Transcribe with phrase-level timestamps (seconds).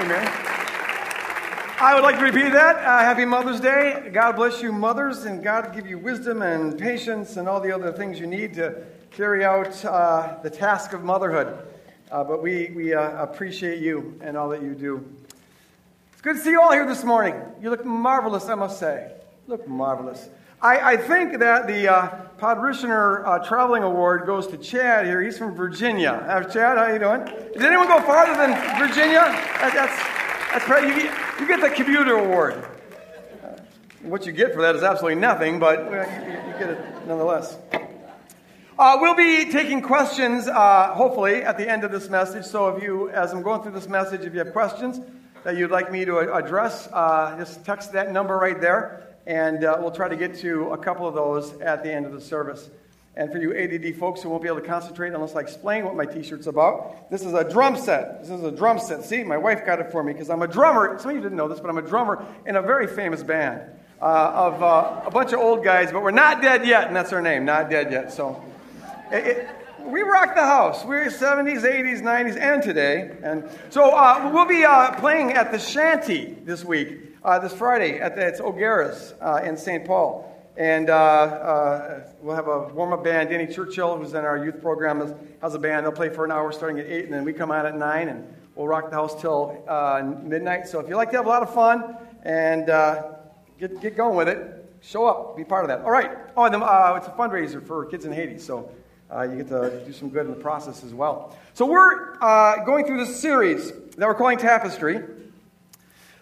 [0.00, 0.28] Amen.
[1.80, 2.76] I would like to repeat that.
[2.76, 4.10] Uh, happy Mother's Day.
[4.12, 7.92] God bless you, mothers, and God give you wisdom and patience and all the other
[7.92, 11.66] things you need to carry out uh, the task of motherhood.
[12.12, 15.04] Uh, but we, we uh, appreciate you and all that you do.
[16.12, 17.34] It's good to see you all here this morning.
[17.60, 19.10] You look marvelous, I must say.
[19.48, 20.28] You look marvelous.
[20.60, 25.22] I, I think that the uh, uh, Traveling Award goes to Chad here.
[25.22, 26.10] He's from Virginia.
[26.10, 27.24] Uh, Chad, how you doing?
[27.52, 29.20] Did anyone go farther than Virginia?
[29.20, 30.88] That, that's, that's right.
[30.88, 32.64] You get, you get the commuter award.
[33.44, 33.56] Uh,
[34.02, 37.56] what you get for that is absolutely nothing, but you, you get it nonetheless.
[38.76, 42.44] Uh, we'll be taking questions, uh, hopefully, at the end of this message.
[42.44, 45.00] So, if you, as I'm going through this message, if you have questions
[45.44, 49.76] that you'd like me to address, uh, just text that number right there, and uh,
[49.78, 52.70] we'll try to get to a couple of those at the end of the service.
[53.14, 55.94] And for you ADD folks who won't be able to concentrate unless I explain what
[55.94, 58.22] my t shirt's about, this is a drum set.
[58.22, 59.04] This is a drum set.
[59.04, 60.98] See, my wife got it for me because I'm a drummer.
[60.98, 63.60] Some of you didn't know this, but I'm a drummer in a very famous band
[64.00, 67.12] uh, of uh, a bunch of old guys, but we're not dead yet, and that's
[67.12, 68.12] our name, not dead yet.
[68.12, 68.42] So.
[69.10, 69.48] It, it,
[69.86, 70.84] we rock the house.
[70.84, 73.16] We're 70s, 80s, 90s, and today.
[73.22, 78.00] And so uh, we'll be uh, playing at the Shanty this week, uh, this Friday.
[78.00, 79.84] At the, it's O'Gara's uh, in St.
[79.84, 80.24] Paul.
[80.56, 83.28] And uh, uh, we'll have a warm up band.
[83.28, 85.84] Danny Churchill, who's in our youth program, has, a band.
[85.84, 88.08] They'll play for an hour starting at 8, and then we come out at 9,
[88.08, 89.62] and we'll rock the house till
[90.24, 90.66] midnight.
[90.66, 92.66] So if you like to have a lot of fun and
[93.60, 95.82] get, get going with it, show up, be part of that.
[95.82, 96.10] All right.
[96.34, 98.38] Oh, and then, it's a fundraiser for kids in Haiti.
[98.38, 98.70] So
[99.14, 101.36] uh, you get to do some good in the process as well.
[101.52, 105.02] So, we're uh, going through this series that we're calling Tapestry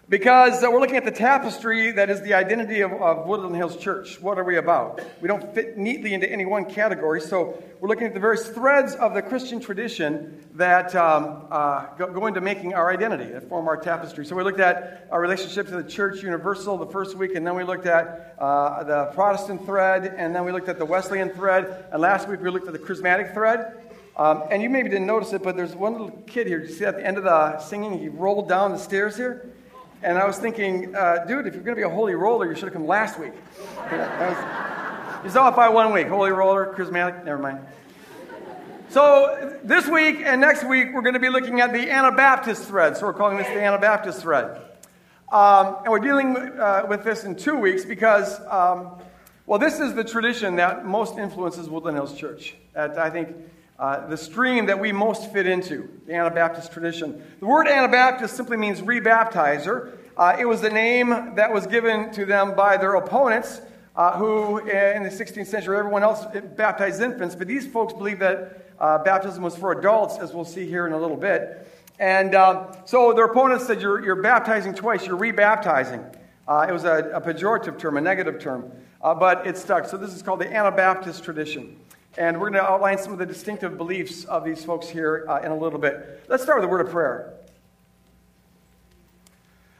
[0.09, 3.75] because uh, we're looking at the tapestry that is the identity of, of, Woodland Hills
[3.75, 4.21] Church.
[4.21, 5.01] What are we about?
[5.21, 8.95] We don't fit neatly into any one category, so we're looking at the various threads
[8.95, 13.67] of the Christian tradition that um, uh, go, go, into making our identity, that form
[13.67, 14.25] our tapestry.
[14.25, 17.55] So we looked at our relationship to the church universal the first week, and then
[17.55, 21.85] we looked at uh, the Protestant thread, and then we looked at the Wesleyan thread,
[21.91, 23.83] and last week we looked at the charismatic thread.
[24.15, 26.59] Um, and you maybe didn't notice it, but there's one little kid here.
[26.59, 29.53] Did you see at the end of the singing, he rolled down the stairs here?
[30.03, 32.53] And I was thinking, uh, dude, if you're going to be a holy roller, you
[32.53, 33.33] should have come last week.
[35.23, 36.07] He's off by one week.
[36.07, 37.59] Holy roller, charismatic, never mind.
[38.89, 42.95] So this week and next week, we're going to be looking at the Anabaptist thread.
[42.95, 44.61] So we're calling this the Anabaptist thread.
[45.31, 48.91] Um, and we're dealing uh, with this in two weeks because, um,
[49.45, 52.55] well, this is the tradition that most influences Woodland Hills Church.
[52.73, 53.35] That I think
[53.79, 57.23] uh, the stream that we most fit into, the Anabaptist tradition.
[57.39, 59.97] The word Anabaptist simply means rebaptizer.
[60.17, 63.61] Uh, it was the name that was given to them by their opponents,
[63.95, 68.65] uh, who in the 16th century, everyone else baptized infants, but these folks believed that
[68.79, 71.67] uh, baptism was for adults, as we'll see here in a little bit.
[71.99, 76.15] And um, so their opponents said, You're, you're baptizing twice, you're rebaptizing.
[76.47, 78.71] Uh, it was a, a, pejorative term, a negative term,
[79.01, 79.85] but it stuck.
[79.85, 81.75] So this is called the Anabaptist tradition.
[82.17, 85.39] And we're going to outline some of the distinctive beliefs of these folks here uh,
[85.41, 86.23] in a little bit.
[86.27, 87.33] Let's start with a word of prayer.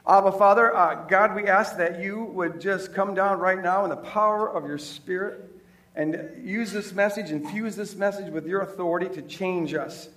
[0.07, 3.89] Abba, Father, uh, God, we ask that you would just come down right now in
[3.89, 5.51] the power of your Spirit
[5.95, 10.07] and use this message, infuse this message with your authority to change us.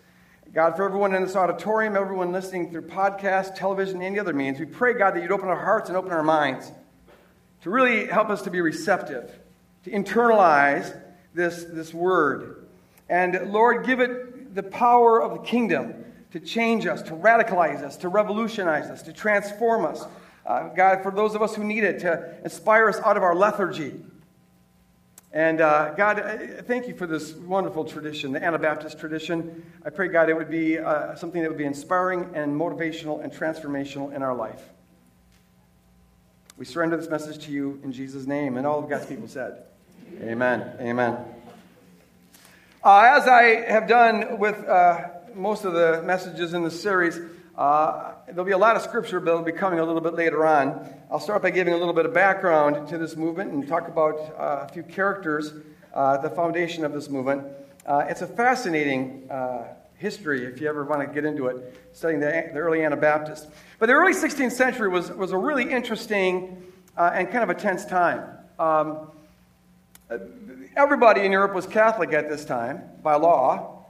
[0.52, 4.66] God, for everyone in this auditorium, everyone listening through podcast, television, any other means, we
[4.66, 6.70] pray, God, that you'd open our hearts and open our minds
[7.62, 9.32] to really help us to be receptive,
[9.84, 10.99] to internalize
[11.34, 12.66] this, this word.
[13.08, 17.96] And Lord, give it the power of the kingdom to change us, to radicalize us,
[17.98, 20.04] to revolutionize us, to transform us.
[20.46, 23.34] Uh, God, for those of us who need it, to inspire us out of our
[23.34, 23.94] lethargy.
[25.32, 29.64] And uh, God, thank you for this wonderful tradition, the Anabaptist tradition.
[29.84, 33.32] I pray, God, it would be uh, something that would be inspiring and motivational and
[33.32, 34.62] transformational in our life.
[36.56, 38.56] We surrender this message to you in Jesus' name.
[38.56, 39.62] And all of God's people said,
[40.18, 40.76] Amen.
[40.80, 41.16] Amen.
[42.84, 47.18] Uh, as I have done with uh, most of the messages in the series,
[47.56, 50.86] uh, there'll be a lot of scripture, it'll be coming a little bit later on.
[51.10, 54.18] I'll start by giving a little bit of background to this movement and talk about
[54.18, 55.54] uh, a few characters,
[55.94, 57.46] uh, the foundation of this movement.
[57.86, 59.28] Uh, it's a fascinating
[59.96, 63.46] history if you ever want to get into it, studying the, the early Anabaptists.
[63.78, 66.62] But the early 16th century was, was a really interesting
[66.96, 68.24] and kind of a tense time.
[68.58, 69.10] Um,
[70.76, 73.84] everybody in Europe was Catholic at this time by law,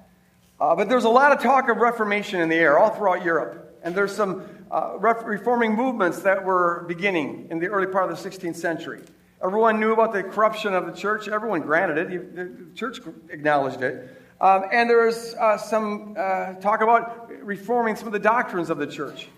[0.61, 3.78] uh, but there's a lot of talk of Reformation in the air all throughout Europe.
[3.82, 8.28] And there's some uh, reforming movements that were beginning in the early part of the
[8.28, 9.02] 16th century.
[9.43, 11.26] Everyone knew about the corruption of the church.
[11.28, 12.37] Everyone granted it.
[12.37, 13.00] The church
[13.31, 14.17] acknowledged it.
[14.38, 18.76] Um, and there was uh, some uh, talk about reforming some of the doctrines of
[18.76, 19.28] the church.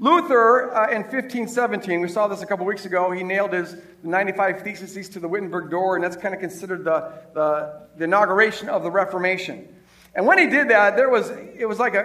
[0.00, 4.62] Luther, uh, in 1517, we saw this a couple weeks ago, he nailed his 95
[4.62, 8.82] Theses to the Wittenberg door, and that's kind of considered the, the, the inauguration of
[8.82, 9.68] the Reformation.
[10.16, 12.00] And when he did that, there was, it was like a,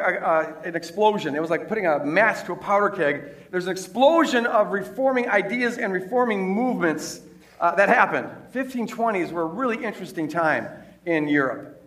[0.63, 1.35] a, an explosion.
[1.35, 3.23] It was like putting a match to a powder keg.
[3.51, 7.21] There's an explosion of reforming ideas and reforming movements
[7.59, 8.29] uh, that happened.
[8.53, 10.67] 1520s were a really interesting time
[11.05, 11.81] in Europe.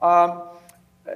[0.00, 0.42] Um,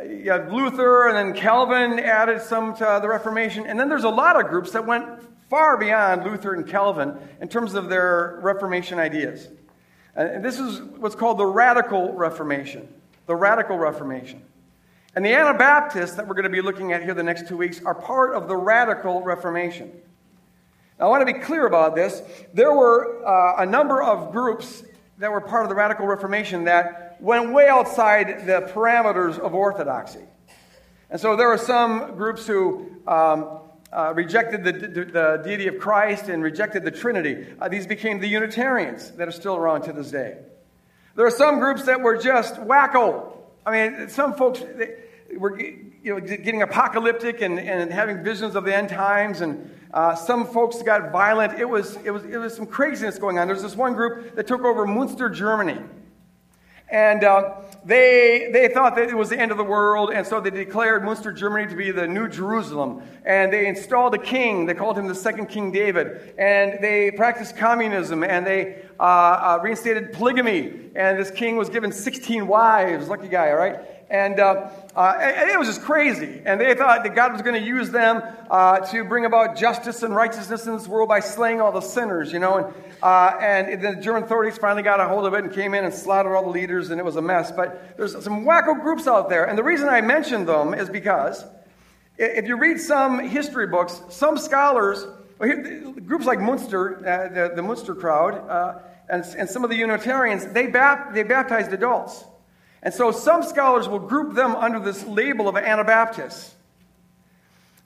[0.07, 3.67] you have Luther and then Calvin added some to the Reformation.
[3.67, 5.07] And then there's a lot of groups that went
[5.49, 9.49] far beyond Luther and Calvin in terms of their Reformation ideas.
[10.15, 12.89] And this is what's called the Radical Reformation.
[13.27, 14.43] The Radical Reformation.
[15.15, 17.83] And the Anabaptists that we're going to be looking at here the next two weeks
[17.85, 19.93] are part of the Radical Reformation.
[20.99, 22.23] Now, I want to be clear about this.
[22.55, 24.83] There were uh, a number of groups
[25.19, 30.25] that were part of the Radical Reformation that went way outside the parameters of orthodoxy.
[31.09, 33.61] And so there are some groups who um,
[33.93, 37.47] uh, rejected the, the, the, deity of Christ and rejected the Trinity.
[37.61, 40.39] Uh, these became the Unitarians that are still around to this day.
[41.15, 43.37] There are some groups that were just wacko.
[43.65, 44.97] I mean, some folks they
[45.37, 50.17] were you know, getting apocalyptic and, and having visions of the end times and uh,
[50.17, 51.61] some folks got violent.
[51.61, 53.47] It was, it, was, it was some craziness going on.
[53.47, 55.79] There's this one group that took over Munster, Germany.
[56.93, 57.55] And uh,
[57.87, 61.03] they, they thought that it was the end of the world, and so they declared
[61.03, 63.03] Munster, Germany to be the New Jerusalem.
[63.25, 64.67] And they installed a king.
[64.67, 66.35] They called him the second King David.
[66.37, 70.91] And they practiced communism, and they uh, uh, reinstated polygamy.
[70.95, 73.09] And this king was given 16 wives.
[73.09, 73.81] Lucky guy, all right?
[74.11, 76.43] And, uh, uh, and, it was just crazy.
[76.45, 80.03] And they thought that God was going to use them uh, to bring about justice
[80.03, 82.59] and righteousness in this world by slaying all the sinners, you know.
[82.59, 85.85] And, uh, and the German authorities finally got a hold of it and came in
[85.85, 87.51] and slaughtered all the leaders, and it was a mess.
[87.51, 89.45] But there's some wacko groups out there.
[89.45, 91.45] And the reason I mention them is because
[92.17, 95.05] if you read some history books, some scholars,
[95.39, 98.79] groups like Munster, uh, the, the Munster crowd, uh,
[99.09, 102.25] and, and some of the Unitarians, they, they baptized adults.
[102.85, 106.55] And so some scholars will group them under this label of Anabaptists.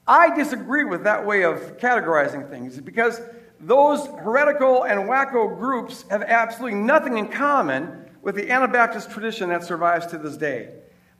[0.07, 3.19] I disagree with that way of categorizing things because
[3.59, 9.63] those heretical and wacko groups have absolutely nothing in common with the Anabaptist tradition that
[9.63, 10.73] survives to this day.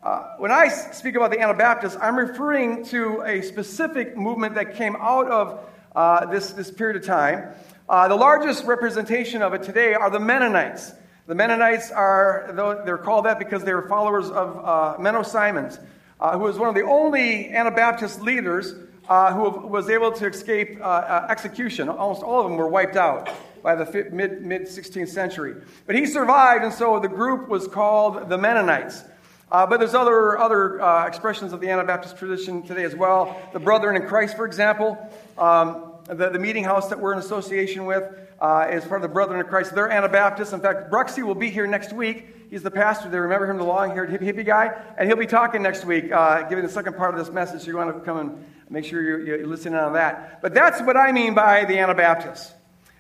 [0.04, 4.96] Uh, when I speak about the Anabaptists, I'm referring to a specific movement that came
[4.98, 7.54] out of uh, this, this period of time.
[7.90, 10.94] Uh, the largest representation of it today are the Mennonites.
[11.26, 15.80] The Mennonites are, they're called that because they were followers of uh, Menno Simons,
[16.20, 18.76] uh, who was one of the only Anabaptist leaders
[19.10, 21.90] uh, who was able to escape uh, uh, execution.
[21.90, 23.30] Almost all of them were wiped out
[23.64, 25.56] by the mid, mid 16th century.
[25.86, 29.04] But he survived, and so the group was called the Mennonites.
[29.50, 33.40] Uh, but there's other, other uh, expressions of the Anabaptist tradition today as well.
[33.54, 34.98] The Brethren in Christ, for example,
[35.38, 38.04] um, the, the meeting house that we're in association with
[38.42, 39.74] uh, is part of the Brethren in Christ.
[39.74, 40.54] They're Anabaptists.
[40.54, 42.28] In fact, Bruxy will be here next week.
[42.50, 43.10] He's the pastor.
[43.10, 44.78] They remember him, the long haired hippie, hippie guy.
[44.98, 47.62] And he'll be talking next week, uh, giving the second part of this message.
[47.62, 50.42] So you want to come and make sure you're, you're listening on that.
[50.42, 52.54] But that's what I mean by the Anabaptists.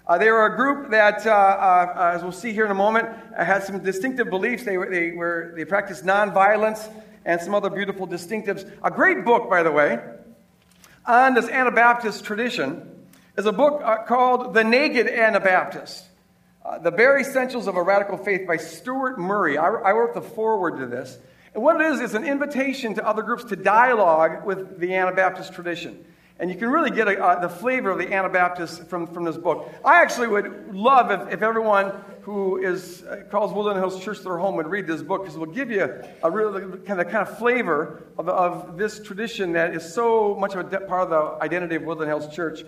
[0.07, 3.09] Uh, they were a group that, uh, uh, as we'll see here in a moment,
[3.37, 4.63] uh, had some distinctive beliefs.
[4.63, 6.89] They, were, they, were, they practiced nonviolence
[7.25, 8.69] and some other beautiful distinctives.
[8.83, 9.99] A great book, by the way,
[11.05, 13.05] on this Anabaptist tradition
[13.37, 16.05] is a book uh, called The Naked Anabaptist.
[16.65, 19.57] Uh, the Bare Essentials of a Radical Faith by Stuart Murray.
[19.57, 21.17] I, I wrote the foreword to this.
[21.57, 25.53] And what it is, is an invitation to other groups to dialogue with the Anabaptist
[25.53, 26.05] tradition.
[26.37, 29.37] And you can really get a, uh, the flavor of the Anabaptists from, from this
[29.37, 29.67] book.
[29.83, 34.37] I actually would love if, if everyone who is, uh, calls Woodland Hills Church their
[34.37, 37.27] home would read this book because it will give you a really kind of, kind
[37.27, 41.43] of flavor of, of this tradition that is so much of a part of the
[41.43, 42.61] identity of Woodland Hills Church.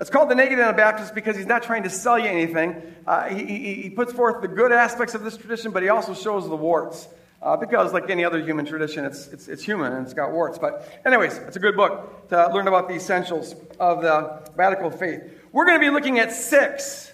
[0.00, 2.80] It's called the Naked Anabaptist because he's not trying to sell you anything.
[3.06, 6.14] Uh, he, he, he, puts forth the good aspects of this tradition, but he also
[6.14, 7.08] shows the warts.
[7.42, 10.58] Uh, because, like any other human tradition, it's, it's, it's human and it's got warts.
[10.58, 15.22] But, anyways, it's a good book to learn about the essentials of the radical faith.
[15.50, 17.12] We're going to be looking at six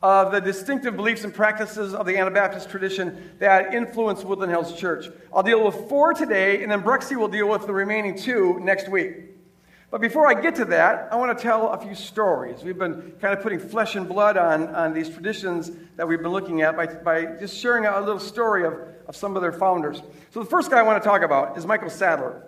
[0.00, 5.06] of the distinctive beliefs and practices of the Anabaptist tradition that influence Woodland Hills Church.
[5.34, 8.88] I'll deal with four today, and then Bruxy will deal with the remaining two next
[8.88, 9.14] week.
[9.92, 12.64] But before I get to that, I want to tell a few stories.
[12.64, 16.32] We've been kind of putting flesh and blood on, on these traditions that we've been
[16.32, 18.72] looking at by, by just sharing a little story of,
[19.12, 20.02] of some of their founders.
[20.30, 22.42] So, the first guy I want to talk about is Michael Sattler.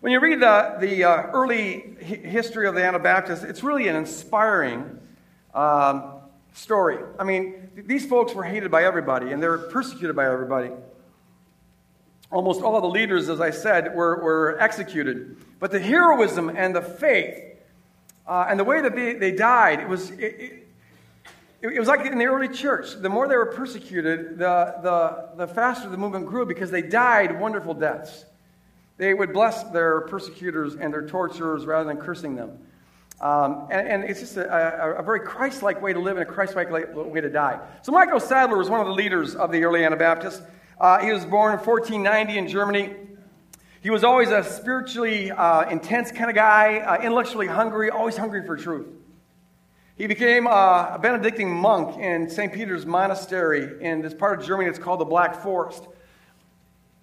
[0.00, 4.98] When you read the, the uh, early history of the Anabaptists, it's really an inspiring
[5.54, 6.14] um,
[6.54, 6.98] story.
[7.18, 10.72] I mean, these folks were hated by everybody and they were persecuted by everybody.
[12.30, 15.36] almost all the leaders, as I said, were, were executed.
[15.60, 17.42] But the heroism and the faith
[18.26, 20.63] uh, and the way that they, they died, it was, it, it,
[21.70, 22.94] it, was like in the early church.
[22.94, 27.40] The more they were persecuted, the, the, the faster the movement grew because they died
[27.40, 28.26] wonderful deaths.
[28.96, 32.58] They would bless their persecutors and their torturers rather than cursing them.
[33.20, 36.28] Um, and, and, it's just a, a, a very Christ like way to live and
[36.28, 37.60] a Christ like way to die.
[37.82, 40.42] So, Michael Sattler was one of the leaders of the early Anabaptists.
[40.80, 42.94] Uh, he was born in 1490 in Germany.
[43.80, 48.44] He was always a spiritually uh, intense kind of guy, uh, intellectually hungry, always hungry
[48.44, 48.88] for truth.
[49.96, 52.52] He became a Benedictine monk in St.
[52.52, 55.86] Peter's Monastery in this part of Germany that's called the Black Forest.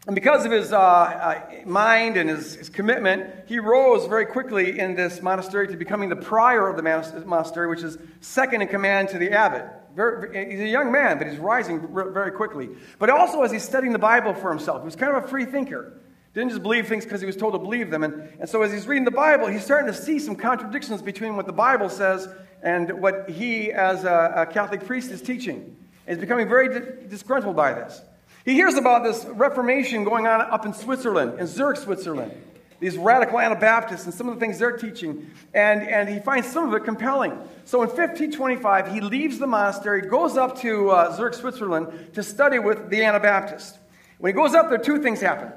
[0.07, 4.79] And because of his uh, uh, mind and his, his, commitment, he rose very quickly
[4.79, 6.83] in this monastery to becoming the prior of the
[7.25, 9.65] monastery, which is second in command to the abbot.
[9.95, 12.69] Very, he's a young man, but he's rising very quickly.
[12.97, 15.45] But also, as he's studying the Bible for himself, he was kind of a free
[15.45, 16.01] thinker.
[16.33, 18.03] Didn't just believe things because he was told to believe them.
[18.03, 21.35] And, and so, as he's reading the Bible, he's starting to see some contradictions between
[21.35, 22.27] what the Bible says
[22.61, 25.77] and what he, as a, a Catholic priest, is teaching.
[26.07, 28.01] Is becoming very disgruntled by this.
[28.43, 32.31] He hears about this Reformation going on up in Switzerland, in Zurich, Switzerland.
[32.79, 35.29] These radical Anabaptists and some of the things they're teaching.
[35.53, 37.37] And, and he finds some of it compelling.
[37.63, 42.57] So in 1525, he leaves the monastery, goes up to uh, Zurich, Switzerland to study
[42.57, 43.77] with the Anabaptists.
[44.17, 45.51] When he goes up there, two things happen.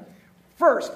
[0.56, 0.92] First,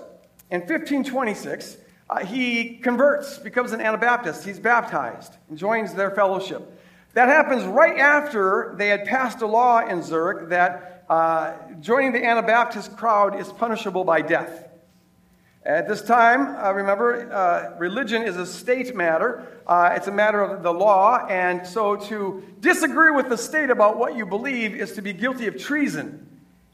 [0.51, 1.79] in 1526,
[2.11, 4.45] uh, he converts, becomes an Anabaptist.
[4.45, 6.81] He's baptized and joins their fellowship.
[7.15, 12.25] That happens right after they had passed a law in Zurich that uh, joining the
[12.25, 14.69] Anabaptist crowd is punishable by death.
[15.65, 19.47] At this time, uh, remember, uh, religion is a state matter.
[19.67, 23.99] Uh, it's a matter of the law, and so to disagree with the state about
[23.99, 26.27] what you believe is to be guilty of treason,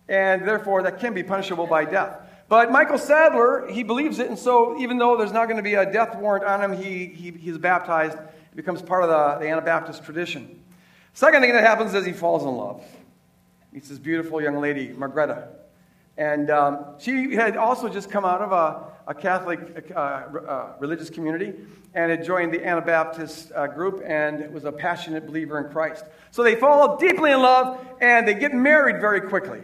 [0.09, 2.24] and therefore that can be punishable by death.
[2.49, 5.75] But Michael Sattler, he believes it, and so even though there's not going to be
[5.75, 8.19] a death warrant on him, he, he he's baptized.
[8.51, 10.63] He becomes part of the, the Anabaptist tradition.
[11.15, 12.85] Second thing that happens is he falls in love
[13.75, 15.49] meets this beautiful young lady, Margreta.
[16.17, 21.11] And um, she had also just come out of a, a Catholic uh, uh, religious
[21.11, 21.55] community
[21.93, 26.05] and had joined the Anabaptist uh, group and was a passionate believer in Christ.
[26.31, 29.61] So they fall deeply in love and they get married very quickly.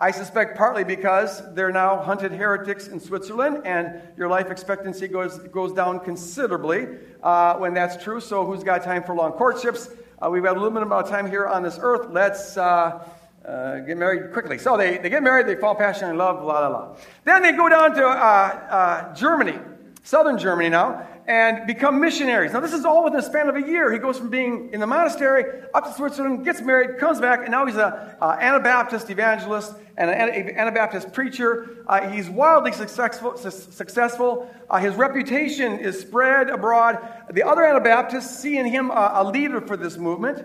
[0.00, 5.38] I suspect partly because they're now hunted heretics in Switzerland and your life expectancy goes,
[5.38, 6.88] goes down considerably
[7.22, 8.20] uh, when that's true.
[8.20, 9.88] So, who's got time for long courtships?
[10.20, 12.08] Uh, we've got a limited amount of time here on this earth.
[12.10, 13.06] Let's uh,
[13.44, 14.58] uh, get married quickly.
[14.58, 16.96] So they, they get married, they fall passionately in love, la la la.
[17.24, 19.58] Then they go down to uh, uh, Germany,
[20.04, 22.52] southern Germany now, and become missionaries.
[22.52, 23.90] Now, this is all within a span of a year.
[23.90, 27.50] He goes from being in the monastery up to Switzerland, gets married, comes back, and
[27.50, 31.84] now he's an Anabaptist evangelist and an Anabaptist preacher.
[31.86, 33.36] Uh, he's wildly successful.
[33.38, 34.54] successful.
[34.68, 36.98] Uh, his reputation is spread abroad.
[37.32, 40.44] The other Anabaptists see in him a, a leader for this movement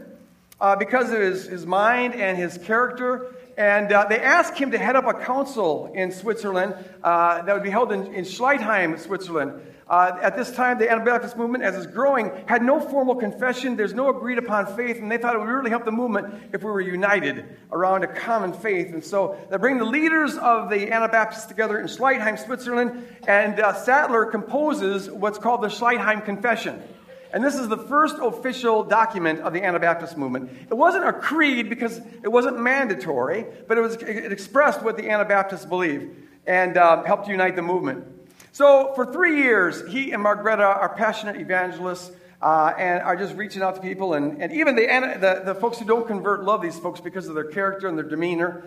[0.62, 3.36] uh, because of his, his mind and his character.
[3.60, 7.62] And uh, they asked him to head up a council in Switzerland uh, that would
[7.62, 9.51] be held in, in Schleitheim, Switzerland.
[9.86, 13.75] Uh, at this time, the Anabaptist movement, as it's growing, had no formal confession.
[13.75, 16.63] There's no agreed upon faith, and they thought it would really help the movement if
[16.63, 18.94] we were united around a common faith.
[18.94, 23.74] And so they bring the leaders of the Anabaptists together in Schleitheim, Switzerland, and uh,
[23.74, 26.82] Sattler composes what's called the Schleitheim Confession.
[27.31, 30.51] And this is the first official document of the Anabaptist movement.
[30.69, 35.09] It wasn't a creed because it wasn't mandatory, but it, was, it expressed what the
[35.09, 38.05] Anabaptists believe and uh, helped unite the movement.
[38.51, 43.62] So for three years, he and Margreta are passionate evangelists uh, and are just reaching
[43.62, 44.15] out to people.
[44.15, 44.88] And, and even the,
[45.19, 48.07] the, the folks who don't convert love these folks because of their character and their
[48.07, 48.63] demeanor.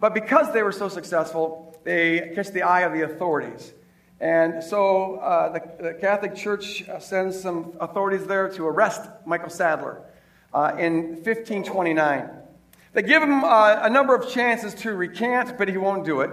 [0.00, 3.72] But because they were so successful, they catch the eye of the authorities.
[4.20, 9.50] And so uh, the, the, Catholic Church uh, sends some authorities there to arrest Michael
[9.50, 10.02] Sattler
[10.54, 12.30] uh, in 1529.
[12.94, 16.30] They give him uh, a number of chances to recant, but he won't do it.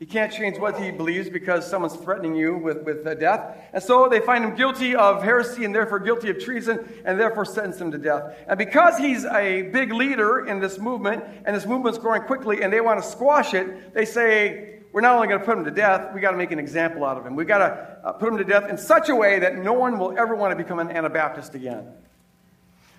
[0.00, 3.58] He can't change what he believes because someone's threatening you with, with death.
[3.74, 7.44] And so they find him guilty of heresy and therefore guilty of treason and therefore
[7.44, 8.34] sentence him to death.
[8.48, 12.72] And because he's a big leader in this movement and this movement's growing quickly and
[12.72, 15.70] they want to squash it, they say, we're not only going to put him to
[15.70, 17.36] death, we got to make an example out of him.
[17.36, 19.98] We've got to uh, put him to death in such a way that no one
[19.98, 21.92] will ever want to become an Anabaptist again.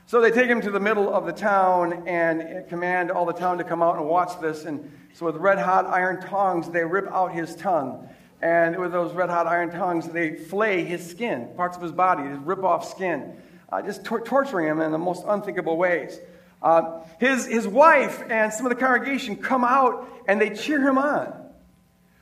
[0.05, 3.57] So they take him to the middle of the town and command all the town
[3.59, 4.65] to come out and watch this.
[4.65, 8.09] And so with red hot iron tongs, they rip out his tongue.
[8.41, 12.27] And with those red hot iron tongs, they flay his skin, parts of his body,
[12.27, 13.35] just rip off skin,
[13.71, 16.19] uh, just tor- torturing him in the most unthinkable ways.
[16.61, 20.97] Uh, his, his wife and some of the congregation come out and they cheer him
[20.97, 21.40] on.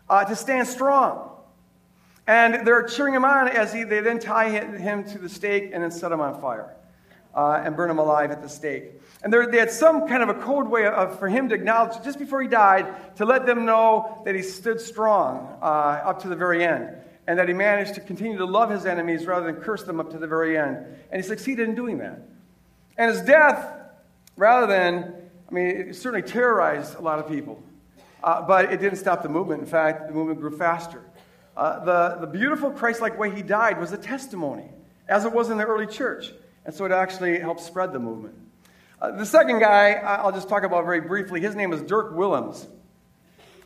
[0.09, 1.29] Uh, to stand strong.
[2.27, 5.81] And they're cheering him on as he, they then tie him to the stake and
[5.83, 6.75] then set him on fire
[7.33, 8.91] uh, and burn him alive at the stake.
[9.23, 12.19] And they had some kind of a code way of, for him to acknowledge, just
[12.19, 16.35] before he died, to let them know that he stood strong uh, up to the
[16.35, 16.95] very end.
[17.27, 20.09] And that he managed to continue to love his enemies rather than curse them up
[20.11, 20.77] to the very end.
[21.11, 22.21] And he succeeded in doing that.
[22.97, 23.71] And his death,
[24.35, 25.13] rather than,
[25.49, 27.63] I mean, it certainly terrorized a lot of people.
[28.23, 29.61] Uh, but it didn't stop the movement.
[29.61, 31.03] In fact, the movement grew faster.
[31.55, 34.69] Uh, the, the beautiful Christ like way he died was a testimony,
[35.07, 36.31] as it was in the early church.
[36.65, 38.35] And so it actually helped spread the movement.
[39.01, 41.39] Uh, the second guy, I'll just talk about very briefly.
[41.39, 42.67] His name is Dirk Willems.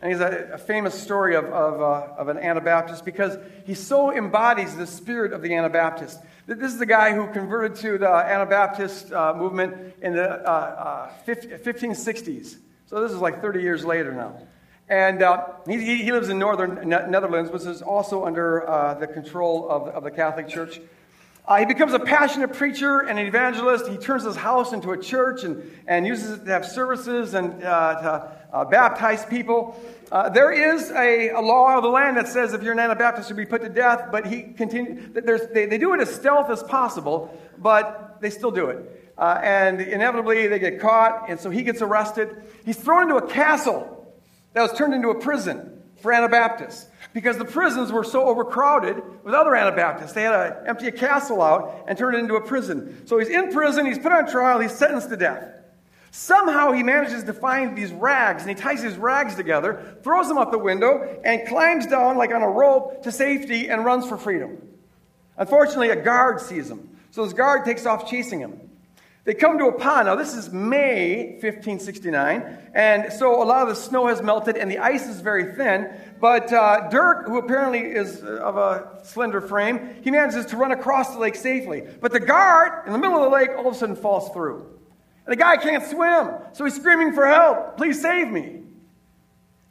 [0.02, 4.12] And he's a, a famous story of, of, uh, of an Anabaptist because he so
[4.16, 6.20] embodies the spirit of the Anabaptist.
[6.46, 10.42] This is the guy who converted to the Anabaptist uh, movement in the
[11.26, 12.58] 1560s.
[12.86, 14.38] So this is like 30 years later now.
[14.90, 19.70] And uh, he, he, lives in northern Netherlands, which is also under uh, the control
[19.70, 20.82] of, of, the Catholic Church.
[21.48, 23.88] Uh, he becomes a passionate preacher and an evangelist.
[23.88, 27.64] He turns his house into a church and, and uses it to have services and
[27.64, 29.82] uh, to uh, baptize people.
[30.12, 33.30] Uh, there is a, a, law of the land that says if you're an Anabaptist,
[33.30, 36.62] you'll be put to death, but he continue, they, they do it as stealth as
[36.62, 39.03] possible, but they still do it.
[39.18, 42.36] Uh, and inevitably, they get caught, and so he gets arrested.
[42.66, 44.14] He's thrown into a castle
[44.54, 49.34] that was turned into a prison for Anabaptists because the prisons were so overcrowded with
[49.34, 50.14] other Anabaptists.
[50.14, 53.06] They had to empty a castle out and turn it into a prison.
[53.08, 55.48] So he's in prison, he's put on trial, he's sentenced to death.
[56.12, 60.38] Somehow he manages to find these rags and he ties his rags together, throws them
[60.38, 64.18] out the window, and climbs down like on a rope to safety and runs for
[64.18, 64.58] freedom.
[65.38, 66.98] Unfortunately, a guard sees him.
[67.12, 68.60] So this guard takes off chasing him.
[69.26, 70.08] They come to a pond.
[70.08, 74.70] Now, this is May 1569, and so a lot of the snow has melted and
[74.70, 75.90] the ice is very thin.
[76.20, 81.14] But uh, Dirk, who apparently is of a slender frame, he manages to run across
[81.14, 81.84] the lake safely.
[82.02, 84.68] But the guard in the middle of the lake all of a sudden falls through.
[85.26, 87.78] And the guy can't swim, so he's screaming for help.
[87.78, 88.64] Please save me.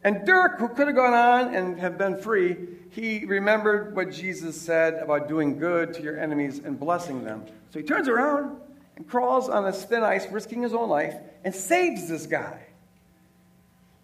[0.02, 2.56] And Dirk, who could have gone on and have been free,
[2.90, 7.44] he remembered what Jesus said about doing good to your enemies and blessing them.
[7.70, 8.56] So he turns around
[8.96, 12.60] and crawls on this thin ice, risking his own life, and saves this guy.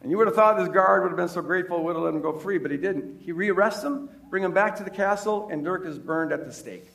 [0.01, 2.14] And you would have thought this guard would have been so grateful, would have let
[2.14, 3.20] him go free, but he didn't.
[3.20, 6.53] He rearrests him, bring him back to the castle, and Dirk is burned at the
[6.53, 6.87] stake.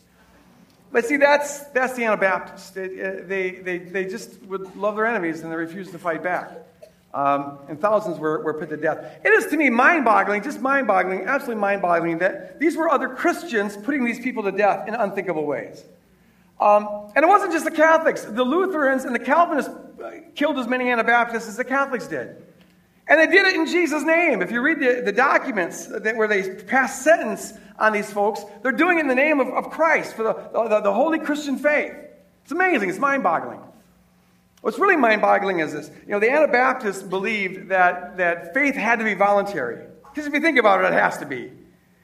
[0.92, 2.70] But see, that's, that's the Anabaptists.
[2.70, 6.52] They, they, they, they just would love their enemies and they refuse to fight back.
[7.14, 9.20] Um, and thousands were, were put to death.
[9.24, 12.90] It is to me mind boggling, just mind boggling, absolutely mind boggling, that these were
[12.90, 15.84] other Christians putting these people to death in unthinkable ways.
[16.60, 18.24] Um, and it wasn't just the Catholics.
[18.24, 22.38] The Lutherans and the Calvinists uh, killed as many Anabaptists as the Catholics did.
[23.08, 24.42] And they did it in Jesus' name.
[24.42, 28.72] If you read the, the documents that, where they pass sentence on these folks, they're
[28.72, 30.34] doing it in the name of, of Christ for the,
[30.70, 31.94] the, the holy Christian faith.
[32.44, 32.90] It's amazing.
[32.90, 33.60] It's mind boggling.
[34.62, 35.92] What's really mind boggling is this.
[36.06, 39.86] You know, the Anabaptists believed that, that faith had to be voluntary.
[40.10, 41.52] Because if you think about it, it has to be.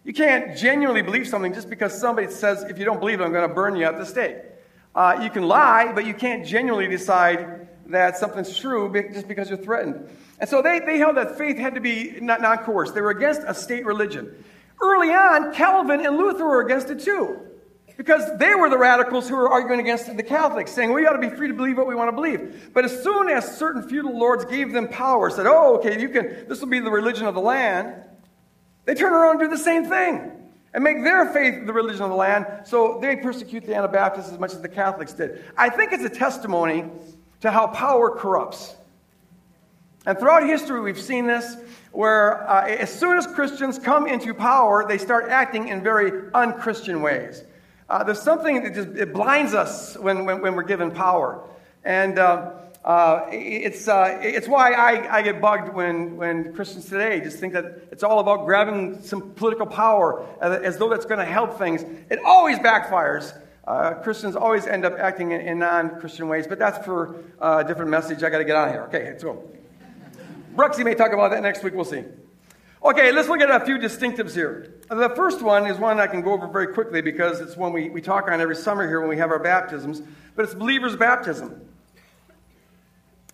[0.03, 3.33] You can't genuinely believe something just because somebody says, if you don't believe it, I'm
[3.33, 4.37] going to burn you at the stake.
[4.95, 9.57] Uh, you can lie, but you can't genuinely decide that something's true just because you're
[9.57, 10.09] threatened.
[10.39, 12.93] And so they, they held that faith had to be not non coerced.
[12.93, 14.43] They were against a state religion.
[14.81, 17.45] Early on, Calvin and Luther were against it too.
[17.97, 21.29] Because they were the radicals who were arguing against the Catholics, saying we ought to
[21.29, 22.69] be free to believe what we want to believe.
[22.73, 26.47] But as soon as certain feudal lords gave them power, said, oh, okay, you can,
[26.47, 27.93] this will be the religion of the land,
[28.85, 30.31] they turn around and do the same thing
[30.73, 34.39] and make their faith the religion of the land, so they persecute the Anabaptists as
[34.39, 35.43] much as the Catholics did.
[35.57, 36.85] I think it's a testimony
[37.41, 38.75] to how power corrupts.
[40.05, 41.57] And throughout history, we've seen this
[41.91, 47.01] where uh, as soon as Christians come into power, they start acting in very unchristian
[47.01, 47.43] ways.
[47.89, 51.43] Uh, there's something that just it blinds us when, when, when we're given power.
[51.83, 52.51] And uh,
[52.83, 57.53] uh, it's, uh, it's why I, I get bugged when, when Christians today just think
[57.53, 61.57] that it's all about grabbing some political power as, as though that's going to help
[61.57, 61.83] things.
[62.09, 63.37] It always backfires.
[63.67, 67.63] Uh, Christians always end up acting in, in non Christian ways, but that's for uh,
[67.63, 68.23] a different message.
[68.23, 68.83] I got to get out of here.
[68.83, 69.43] Okay, let's go.
[70.55, 71.73] Bruxy may talk about that next week.
[71.73, 72.03] We'll see.
[72.83, 74.75] Okay, let's look at a few distinctives here.
[74.89, 77.89] The first one is one I can go over very quickly because it's one we,
[77.89, 80.01] we talk on every summer here when we have our baptisms,
[80.35, 81.68] but it's believer's baptism.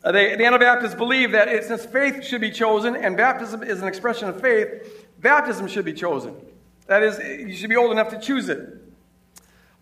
[0.06, 3.88] Uh, the Anabaptists believe that it, since faith should be chosen and baptism is an
[3.88, 6.36] expression of faith, baptism should be chosen.
[6.86, 8.60] That is, you should be old enough to choose it.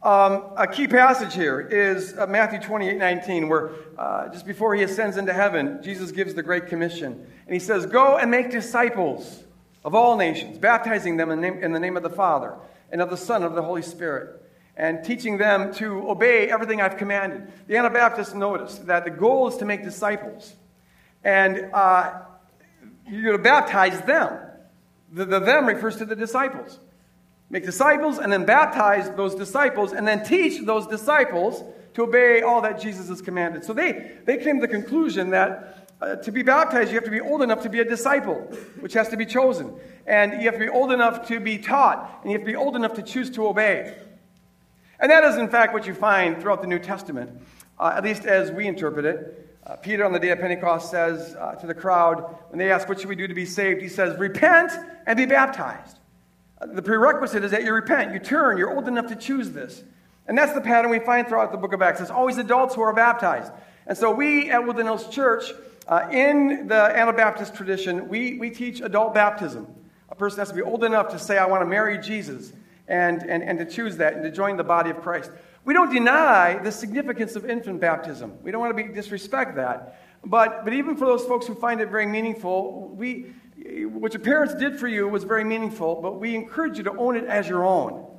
[0.02, 4.84] Um, a key passage here is uh, Matthew 28 19, where uh, just before he
[4.84, 7.26] ascends into heaven, Jesus gives the Great Commission.
[7.46, 9.44] And he says, Go and make disciples
[9.84, 12.56] of all nations, baptizing them in name, in the name of the Father
[12.92, 14.43] and of the Son and of the Holy Spirit,
[14.76, 17.52] and teaching them to obey everything I've commanded.
[17.68, 20.56] The Anabaptists noticed that the goal is to make disciples.
[21.24, 22.22] And uh,
[23.08, 24.40] you're to baptize them.
[25.12, 26.80] The, the them refers to the disciples.
[27.50, 32.62] Make disciples and then baptize those disciples and then teach those disciples to obey all
[32.62, 33.64] that Jesus has commanded.
[33.64, 37.12] So they, they came to the conclusion that uh, to be baptized, you have to
[37.12, 38.36] be old enough to be a disciple,
[38.80, 39.74] which has to be chosen.
[40.06, 42.58] And you have to be old enough to be taught, and you have to be
[42.58, 43.96] old enough to choose to obey.
[45.04, 47.30] And that is, in fact, what you find throughout the New Testament,
[47.78, 49.58] uh, at least as we interpret it.
[49.68, 52.88] Uh, Peter on the day of Pentecost says uh, to the crowd, when they ask,
[52.88, 53.82] What should we do to be saved?
[53.82, 54.72] He says, Repent
[55.06, 56.00] and be baptized.
[56.62, 59.84] Uh, the prerequisite is that you repent, you turn, you're old enough to choose this.
[60.26, 62.00] And that's the pattern we find throughout the book of Acts.
[62.00, 63.52] It's always adults who are baptized.
[63.86, 65.52] And so we at Woodland Hills Church,
[65.86, 69.68] uh, in the Anabaptist tradition, we, we teach adult baptism.
[70.08, 72.54] A person has to be old enough to say, I want to marry Jesus,
[72.88, 75.32] and, and, and to choose that and to join the body of Christ.
[75.66, 78.38] We don't deny the significance of infant baptism.
[78.42, 80.02] We don't want to be, disrespect that.
[80.26, 83.34] But, but even for those folks who find it very meaningful, we,
[83.86, 87.16] what your parents did for you was very meaningful, but we encourage you to own
[87.16, 88.10] it as your own.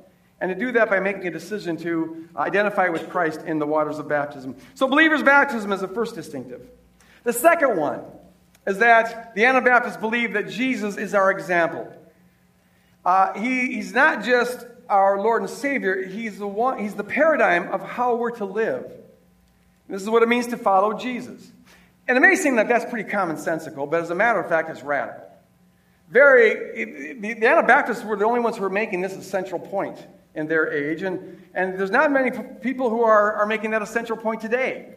[0.41, 3.99] And to do that by making a decision to identify with Christ in the waters
[3.99, 4.57] of baptism.
[4.73, 6.69] So, believer's baptism is the first distinctive.
[7.23, 8.01] The second one
[8.67, 11.91] is that the Anabaptists believe that Jesus is our example.
[13.05, 17.69] Uh, he, he's not just our Lord and Savior, he's the, one, he's the paradigm
[17.71, 18.91] of how we're to live.
[19.87, 21.51] This is what it means to follow Jesus.
[22.07, 24.83] And it may seem that that's pretty commonsensical, but as a matter of fact, it's
[24.83, 25.23] radical.
[26.09, 30.47] Very, the Anabaptists were the only ones who were making this a central point in
[30.47, 34.17] their age, and, and there's not many people who are, are making that a central
[34.17, 34.93] point today.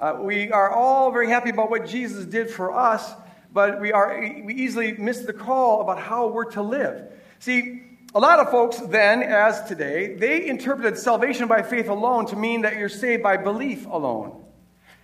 [0.00, 3.12] Uh, we are all very happy about what Jesus did for us,
[3.52, 7.12] but we, are, we easily miss the call about how we're to live.
[7.42, 7.82] See,
[8.14, 12.62] a lot of folks then, as today, they interpreted salvation by faith alone to mean
[12.62, 14.44] that you're saved by belief alone.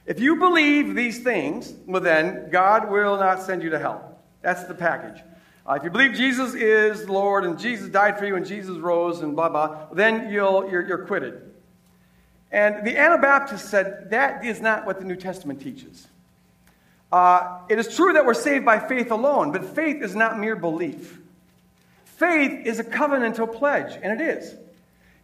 [0.07, 4.20] If you believe these things, well, then God will not send you to hell.
[4.40, 5.20] That's the package.
[5.68, 9.20] Uh, if you believe Jesus is Lord and Jesus died for you and Jesus rose
[9.20, 11.42] and blah, blah, then you'll, you're, you're quitted.
[12.53, 16.07] And the Anabaptists said that is not what the New Testament teaches.
[17.11, 20.55] Uh, it is true that we're saved by faith alone, but faith is not mere
[20.55, 21.18] belief.
[22.18, 24.57] Faith is a covenantal pledge, and it is.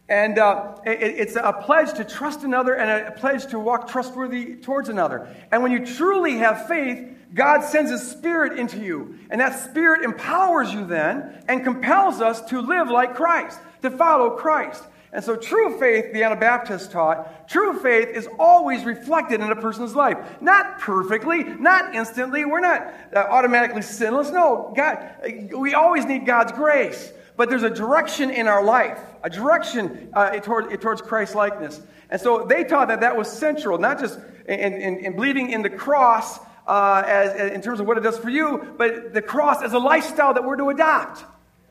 [0.07, 4.55] And uh, it, it's a pledge to trust another and a pledge to walk trustworthy
[4.55, 5.27] towards another.
[5.51, 9.19] And when you truly have faith, God sends His Spirit into you.
[9.29, 14.37] And that Spirit empowers you then and compels us to live like Christ, to follow
[14.37, 14.81] Christ.
[15.15, 19.95] And so, true faith, the Anabaptists taught, true faith is always reflected in a person's
[19.95, 20.17] life.
[20.41, 22.43] Not perfectly, not instantly.
[22.43, 24.29] We're not uh, automatically sinless.
[24.29, 25.09] No, God,
[25.55, 27.13] we always need God's grace.
[27.37, 31.79] But there's a direction in our life, a direction uh, toward, towards Christ likeness.
[32.09, 35.61] And so they taught that that was central, not just in, in, in believing in
[35.61, 39.61] the cross uh, as, in terms of what it does for you, but the cross
[39.63, 41.23] as a lifestyle that we're to adopt.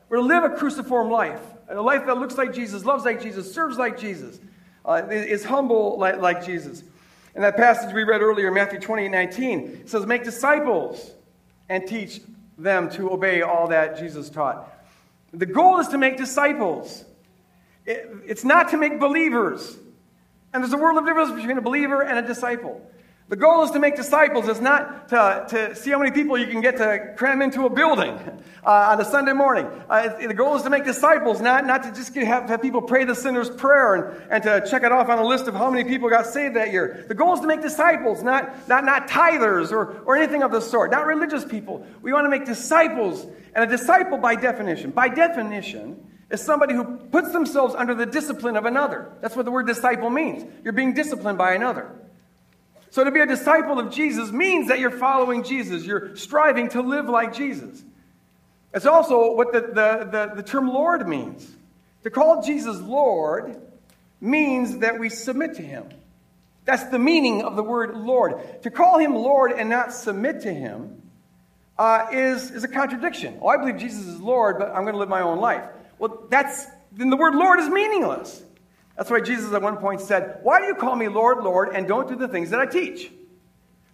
[0.09, 1.41] We're to live a cruciform life.
[1.69, 4.39] A life that looks like Jesus, loves like Jesus, serves like Jesus,
[4.85, 6.83] uh, is humble like, like Jesus.
[7.35, 11.11] In that passage we read earlier, Matthew 28 19, it says, Make disciples
[11.67, 12.21] and teach
[12.57, 14.71] them to obey all that Jesus taught.
[15.33, 17.03] The goal is to make disciples,
[17.85, 19.77] it, it's not to make believers.
[20.53, 22.81] And there's a world of difference between a believer and a disciple.
[23.27, 24.47] The goal is to make disciples.
[24.47, 27.71] It's not to, to see how many people you can get to cram into a
[27.71, 28.11] building
[28.63, 29.65] uh, on a Sunday morning.
[29.89, 32.83] Uh, the goal is to make disciples, not, not to just get, have, have people
[32.83, 35.71] pray the sinner's prayer and, and to check it off on a list of how
[35.71, 37.03] many people got saved that year.
[37.07, 40.61] The goal is to make disciples, not, not, not tithers or, or anything of the
[40.61, 41.83] sort, not religious people.
[42.03, 43.25] We want to make disciples.
[43.55, 48.55] And a disciple, by definition, by definition, is somebody who puts themselves under the discipline
[48.55, 49.13] of another.
[49.21, 50.45] That's what the word disciple means.
[50.63, 51.91] You're being disciplined by another.
[52.95, 55.85] So to be a disciple of Jesus means that you're following Jesus.
[55.85, 57.83] You're striving to live like Jesus.
[58.73, 61.45] It's also what the, the, the, the term Lord means.
[62.03, 63.61] To call Jesus Lord
[64.21, 65.89] means that we submit to him.
[66.63, 68.63] That's the meaning of the word Lord.
[68.63, 71.01] To call him Lord and not submit to him
[71.77, 73.39] uh, is, is a contradiction.
[73.41, 75.65] Oh, I believe Jesus is Lord, but I'm going to live my own life.
[75.99, 78.41] Well, that's then the word Lord is meaningless.
[78.97, 81.87] That's why Jesus at one point said, Why do you call me Lord, Lord, and
[81.87, 83.11] don't do the things that I teach?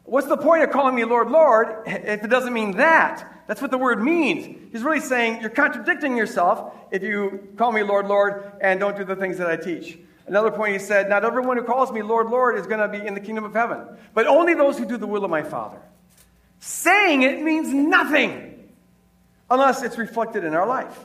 [0.04, 3.28] What's the point of calling me Lord, Lord if it doesn't mean that?
[3.48, 4.72] That's what the word means.
[4.72, 9.04] He's really saying you're contradicting yourself if you call me Lord, Lord, and don't do
[9.04, 9.98] the things that I teach.
[10.28, 13.06] Another point he said, Not everyone who calls me Lord, Lord is going to be
[13.06, 15.82] in the kingdom of heaven, but only those who do the will of my Father.
[16.60, 18.70] Saying it means nothing
[19.50, 20.98] unless it's reflected in our life.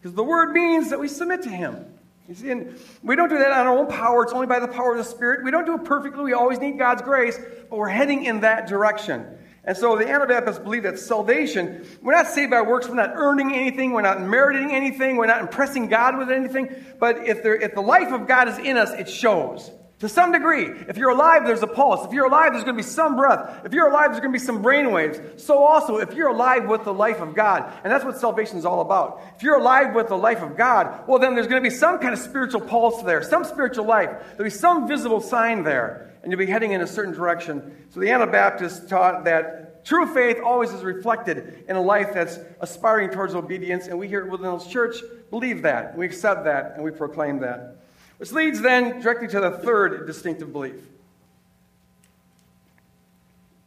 [0.00, 1.86] Because the word means that we submit to him.
[2.30, 4.22] You see, and we don't do that on our own power.
[4.22, 5.42] It's only by the power of the Spirit.
[5.42, 6.22] We don't do it perfectly.
[6.22, 7.36] We always need God's grace,
[7.68, 9.26] but we're heading in that direction.
[9.64, 13.52] And so the Anabaptists believe that salvation, we're not saved by works, we're not earning
[13.52, 16.72] anything, we're not meriting anything, we're not impressing God with anything.
[17.00, 19.68] But if, there, if the life of God is in us, it shows.
[20.00, 22.06] To some degree, if you're alive, there's a pulse.
[22.06, 23.66] If you're alive, there's going to be some breath.
[23.66, 25.20] If you're alive, there's going to be some brain waves.
[25.36, 28.64] So also, if you're alive with the life of God, and that's what salvation is
[28.64, 29.20] all about.
[29.36, 31.98] If you're alive with the life of God, well, then there's going to be some
[31.98, 34.08] kind of spiritual pulse there, some spiritual life.
[34.08, 37.86] There'll be some visible sign there, and you'll be heading in a certain direction.
[37.90, 43.10] So the Anabaptists taught that true faith always is reflected in a life that's aspiring
[43.10, 44.96] towards obedience, and we here at Woodlands Church
[45.28, 45.94] believe that.
[45.94, 47.76] We accept that, and we proclaim that.
[48.20, 50.74] Which leads then directly to the third distinctive belief.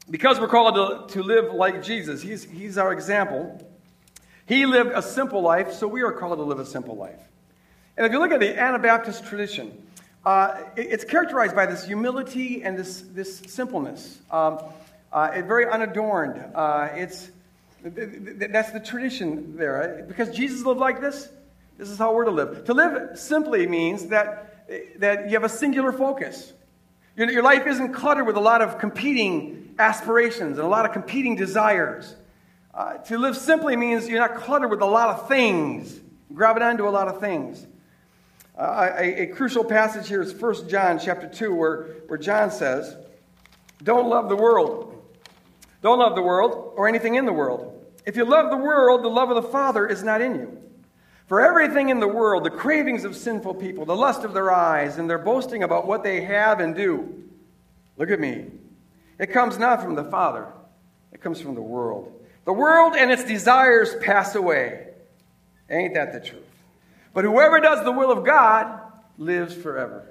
[0.07, 0.75] Because we're called
[1.09, 3.67] to, to live like Jesus, he's, he's our example.
[4.45, 7.19] He lived a simple life, so we are called to live a simple life.
[7.97, 9.75] And if you look at the Anabaptist tradition,
[10.23, 14.19] uh, it, it's characterized by this humility and this, this simpleness.
[14.29, 14.59] Um,
[15.11, 16.45] uh, it's very unadorned.
[16.53, 17.31] Uh, it's,
[17.83, 20.05] that's the tradition there.
[20.07, 21.29] Because Jesus lived like this,
[21.77, 22.65] this is how we're to live.
[22.65, 26.53] To live simply means that, that you have a singular focus.
[27.15, 30.93] Your, your life isn't cluttered with a lot of competing aspirations and a lot of
[30.93, 32.15] competing desires.
[32.73, 35.99] Uh, to live simply means you're not cluttered with a lot of things,
[36.33, 37.67] grabbing onto a lot of things.
[38.57, 42.95] Uh, a, a, crucial passage here is 1 John chapter 2, where, where John says,
[43.81, 45.03] Don't love the world.
[45.81, 47.83] Don't love the world or anything in the world.
[48.05, 50.63] If you love the world, the love of the Father is not in you.
[51.33, 54.99] For everything in the world, the cravings of sinful people, the lust of their eyes,
[54.99, 57.23] and their boasting about what they have and do,
[57.97, 58.51] look at me.
[59.17, 60.45] It comes not from the Father,
[61.11, 62.13] it comes from the world.
[62.45, 64.89] The world and its desires pass away.
[65.71, 66.43] Ain't that the truth?
[67.15, 68.79] But whoever does the will of God
[69.17, 70.05] lives forever.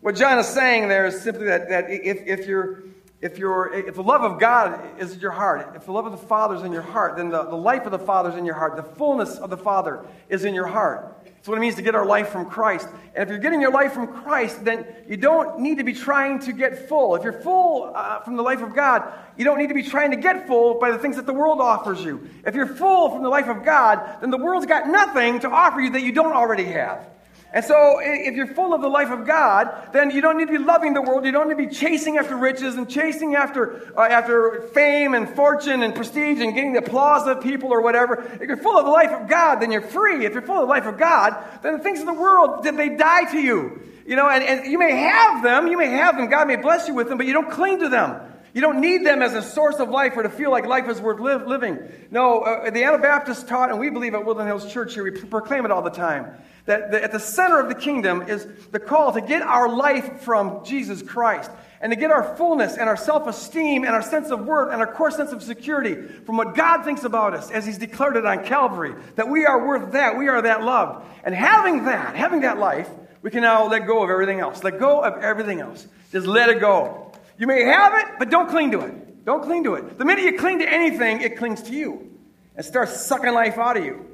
[0.00, 2.82] What John is saying there is simply that, that if, if you're
[3.20, 6.12] if, you're, if the love of God is in your heart, if the love of
[6.12, 8.44] the Father is in your heart, then the, the life of the Father is in
[8.44, 8.76] your heart.
[8.76, 11.16] The fullness of the Father is in your heart.
[11.24, 12.88] That's what it means to get our life from Christ.
[13.14, 16.38] And if you're getting your life from Christ, then you don't need to be trying
[16.40, 17.16] to get full.
[17.16, 20.12] If you're full uh, from the life of God, you don't need to be trying
[20.12, 22.28] to get full by the things that the world offers you.
[22.46, 25.80] If you're full from the life of God, then the world's got nothing to offer
[25.80, 27.08] you that you don't already have.
[27.50, 30.58] And so, if you're full of the life of God, then you don't need to
[30.58, 31.24] be loving the world.
[31.24, 35.26] You don't need to be chasing after riches and chasing after, uh, after fame and
[35.30, 38.22] fortune and prestige and getting the applause of people or whatever.
[38.34, 40.26] If you're full of the life of God, then you're free.
[40.26, 42.90] If you're full of the life of God, then the things of the world, they
[42.90, 43.80] die to you.
[44.06, 46.86] You know, and, and you may have them, you may have them, God may bless
[46.86, 48.20] you with them, but you don't cling to them.
[48.54, 51.00] You don't need them as a source of life or to feel like life is
[51.00, 51.78] worth live, living.
[52.10, 55.64] No, uh, the Anabaptists taught, and we believe at Woodland Hills Church here, we proclaim
[55.64, 56.34] it all the time
[56.68, 60.20] that the, at the center of the kingdom is the call to get our life
[60.20, 64.30] from Jesus Christ and to get our fullness and our self esteem and our sense
[64.30, 67.64] of worth and our core sense of security from what God thinks about us as
[67.64, 71.06] He's declared it on Calvary, that we are worth that, we are that loved.
[71.24, 72.90] And having that, having that life,
[73.22, 74.62] we can now let go of everything else.
[74.62, 75.86] Let go of everything else.
[76.12, 77.07] Just let it go.
[77.38, 79.24] You may have it, but don't cling to it.
[79.24, 79.96] Don't cling to it.
[79.96, 82.18] The minute you cling to anything, it clings to you
[82.56, 84.04] and starts sucking life out of you.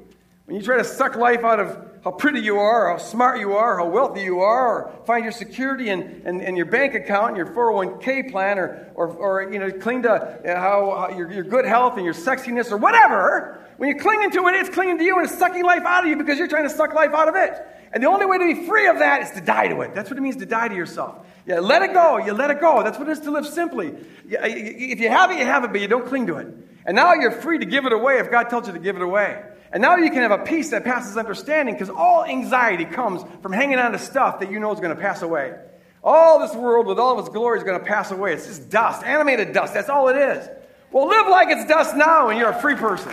[0.45, 3.53] When you try to suck life out of how pretty you are, how smart you
[3.53, 7.29] are, how wealthy you are, or find your security in, in, in your bank account
[7.29, 11.31] and your 401k plan, or, or, or you know, cling to uh, how, how your,
[11.31, 14.99] your good health and your sexiness or whatever, when you're clinging to it, it's clinging
[14.99, 17.11] to you and it's sucking life out of you because you're trying to suck life
[17.11, 17.53] out of it.
[17.91, 19.95] And the only way to be free of that is to die to it.
[19.95, 21.25] That's what it means to die to yourself.
[21.47, 22.17] Yeah, let it go.
[22.17, 22.83] You let it go.
[22.83, 23.95] That's what it is to live simply.
[24.29, 26.47] If you have it, you have it, but you don't cling to it.
[26.85, 29.01] And now you're free to give it away if God tells you to give it
[29.01, 29.41] away.
[29.71, 33.51] And now you can have a peace that passes understanding because all anxiety comes from
[33.51, 35.55] hanging on to stuff that you know is going to pass away.
[36.03, 38.33] All this world with all of its glory is going to pass away.
[38.33, 39.73] It's just dust, animated dust.
[39.73, 40.47] That's all it is.
[40.91, 43.11] Well, live like it's dust now and you're a free person.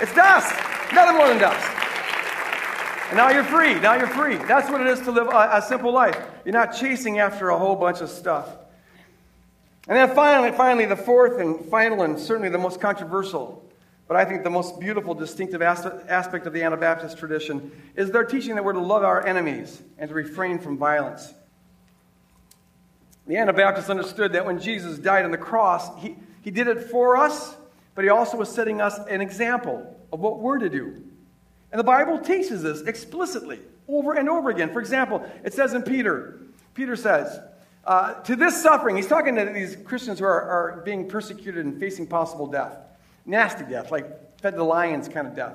[0.00, 0.52] It's dust,
[0.92, 1.70] nothing more than dust.
[3.08, 3.74] And now you're free.
[3.74, 4.36] Now you're free.
[4.36, 6.18] That's what it is to live a, a simple life.
[6.44, 8.48] You're not chasing after a whole bunch of stuff.
[9.86, 13.63] And then finally, finally, the fourth and final and certainly the most controversial
[14.06, 18.54] but I think the most beautiful, distinctive aspect of the Anabaptist tradition is their teaching
[18.56, 21.32] that we're to love our enemies and to refrain from violence.
[23.26, 27.16] The Anabaptists understood that when Jesus died on the cross, he, he did it for
[27.16, 27.56] us,
[27.94, 31.02] but he also was setting us an example of what we're to do.
[31.72, 34.70] And the Bible teaches this explicitly over and over again.
[34.70, 36.40] For example, it says in Peter,
[36.74, 37.40] Peter says,
[37.86, 41.80] uh, to this suffering, he's talking to these Christians who are, are being persecuted and
[41.80, 42.76] facing possible death
[43.26, 45.54] nasty death, like fed the lions kind of death.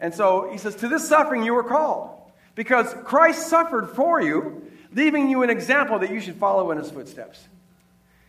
[0.00, 2.10] And so he says, To this suffering you were called,
[2.54, 6.90] because Christ suffered for you, leaving you an example that you should follow in his
[6.90, 7.46] footsteps.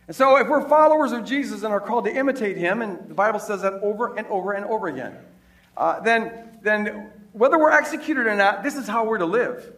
[0.06, 3.14] And so, if we're followers of Jesus and are called to imitate him, and the
[3.14, 5.14] Bible says that over and over and over again,
[5.76, 9.70] uh, then, then whether we're executed or not, this is how we're to live.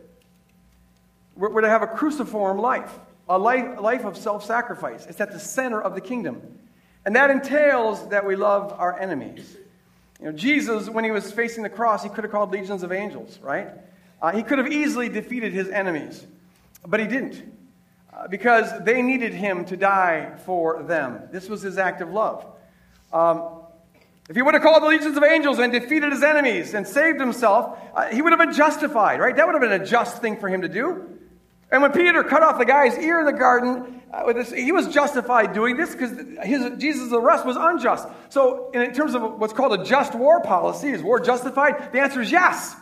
[1.35, 2.96] We're, we're to have a cruciform life,
[3.29, 5.05] a life, a life of self sacrifice.
[5.07, 6.60] It's at the center of the kingdom.
[7.05, 9.57] And that entails that we love our enemies.
[10.21, 12.93] You know, Jesus, when he was facing the cross, he could have called legions of
[12.93, 13.69] angels, right?
[14.21, 16.27] Uh, he could have easily defeated his enemies,
[16.87, 17.43] but he didn't
[18.13, 21.23] uh, because they needed him to die for them.
[21.33, 22.45] This was his act of love.
[23.13, 23.63] Um,
[24.29, 27.19] if he would have called the legions of angels and defeated his enemies and saved
[27.19, 29.35] himself, uh, he would have been justified, right?
[29.35, 31.19] That would have been a just thing for him to do.
[31.73, 35.53] And when Peter cut off the guy's ear in the garden, Uh, he was justified
[35.53, 36.11] doing this because
[36.79, 38.09] Jesus' arrest was unjust.
[38.29, 41.92] So, in, in terms of what's called a just war policy, is war justified?
[41.92, 42.75] The answer is yes.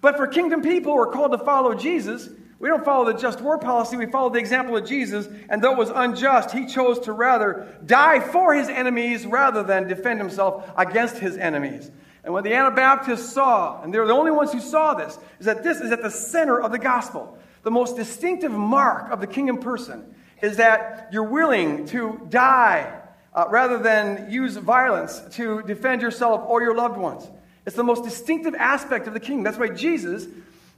[0.00, 3.40] But for kingdom people who are called to follow Jesus, we don't follow the just
[3.40, 5.28] war policy, we follow the example of Jesus.
[5.48, 9.86] And though it was unjust, he chose to rather die for his enemies rather than
[9.86, 11.92] defend himself against his enemies.
[12.24, 15.62] And what the Anabaptists saw, and they're the only ones who saw this, is that
[15.62, 17.38] this is at the center of the gospel.
[17.62, 22.92] The most distinctive mark of the kingdom person is that you're willing to die
[23.32, 27.26] uh, rather than use violence to defend yourself or your loved ones.
[27.64, 29.44] It's the most distinctive aspect of the kingdom.
[29.44, 30.26] That's why Jesus,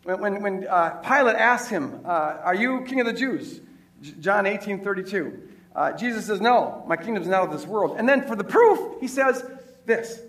[0.04, 3.60] when, when, uh, Pilate asked him, uh, Are you king of the Jews?
[4.20, 5.48] John 18 32.
[5.74, 7.96] Uh, Jesus says, No, my kingdom is not of this world.
[7.98, 9.44] And then for the proof, he says
[9.86, 10.20] this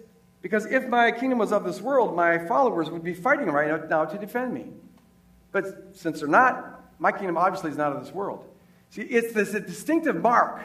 [0.41, 4.06] Because if my kingdom was of this world, my followers would be fighting right now
[4.06, 4.67] to defend me.
[5.52, 8.45] But since they're not, my kingdom obviously is not of this world.
[8.95, 10.63] See, it's this distinctive mark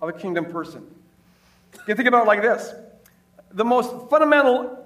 [0.00, 0.84] of a kingdom person.
[1.72, 2.74] You can think about it like this
[3.52, 4.76] the most fundamental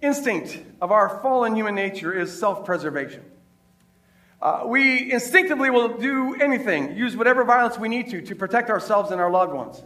[0.00, 3.22] instinct of our fallen human nature is self preservation.
[4.40, 9.12] Uh, we instinctively will do anything, use whatever violence we need to, to protect ourselves
[9.12, 9.80] and our loved ones.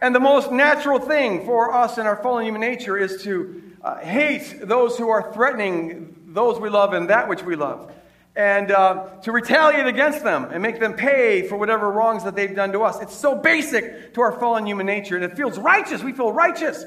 [0.00, 3.98] And the most natural thing for us in our fallen human nature is to uh,
[4.00, 7.92] hate those who are threatening those we love and that which we love
[8.36, 12.54] and uh, to retaliate against them and make them pay for whatever wrongs that they've
[12.54, 13.00] done to us.
[13.00, 16.02] It's so basic to our fallen human nature, and it feels righteous.
[16.02, 16.84] We feel righteous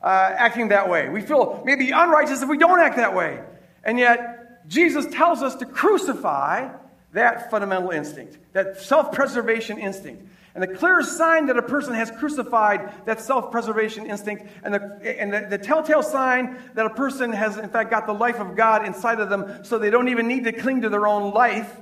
[0.00, 1.08] uh, acting that way.
[1.08, 3.42] We feel maybe unrighteous if we don't act that way.
[3.82, 6.72] And yet, Jesus tells us to crucify
[7.12, 10.24] that fundamental instinct, that self preservation instinct.
[10.54, 15.20] And the clearest sign that a person has crucified that self preservation instinct, and, the,
[15.20, 18.54] and the, the, telltale sign that a person has, in fact, got the life of
[18.54, 21.74] God inside of them so they don't even need to cling to their own life,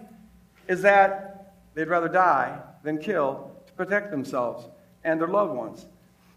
[0.69, 4.65] is that they'd rather die than kill to protect themselves
[5.03, 5.87] and their loved ones.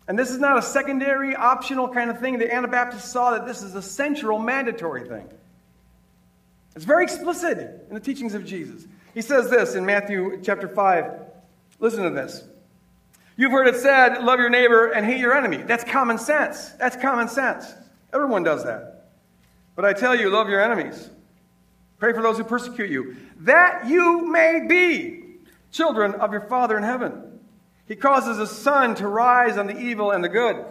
[0.08, 2.40] And this is not a secondary, optional kind of thing.
[2.40, 5.30] The Anabaptists saw that this is a central, mandatory thing.
[6.76, 8.88] It's very explicit in the teachings of Jesus.
[9.14, 11.23] He says this in Matthew chapter 5
[11.84, 12.42] Listen to this.
[13.36, 15.58] You've heard it said, love your neighbor and hate your enemy.
[15.58, 16.70] That's common sense.
[16.80, 17.66] That's common sense.
[18.14, 19.10] Everyone does that.
[19.76, 21.10] But I tell you, love your enemies.
[22.00, 25.26] Pray for those who persecute you, that you may be
[25.74, 27.42] children of your Father in heaven.
[27.86, 30.64] He causes his sun to rise on the evil and the good.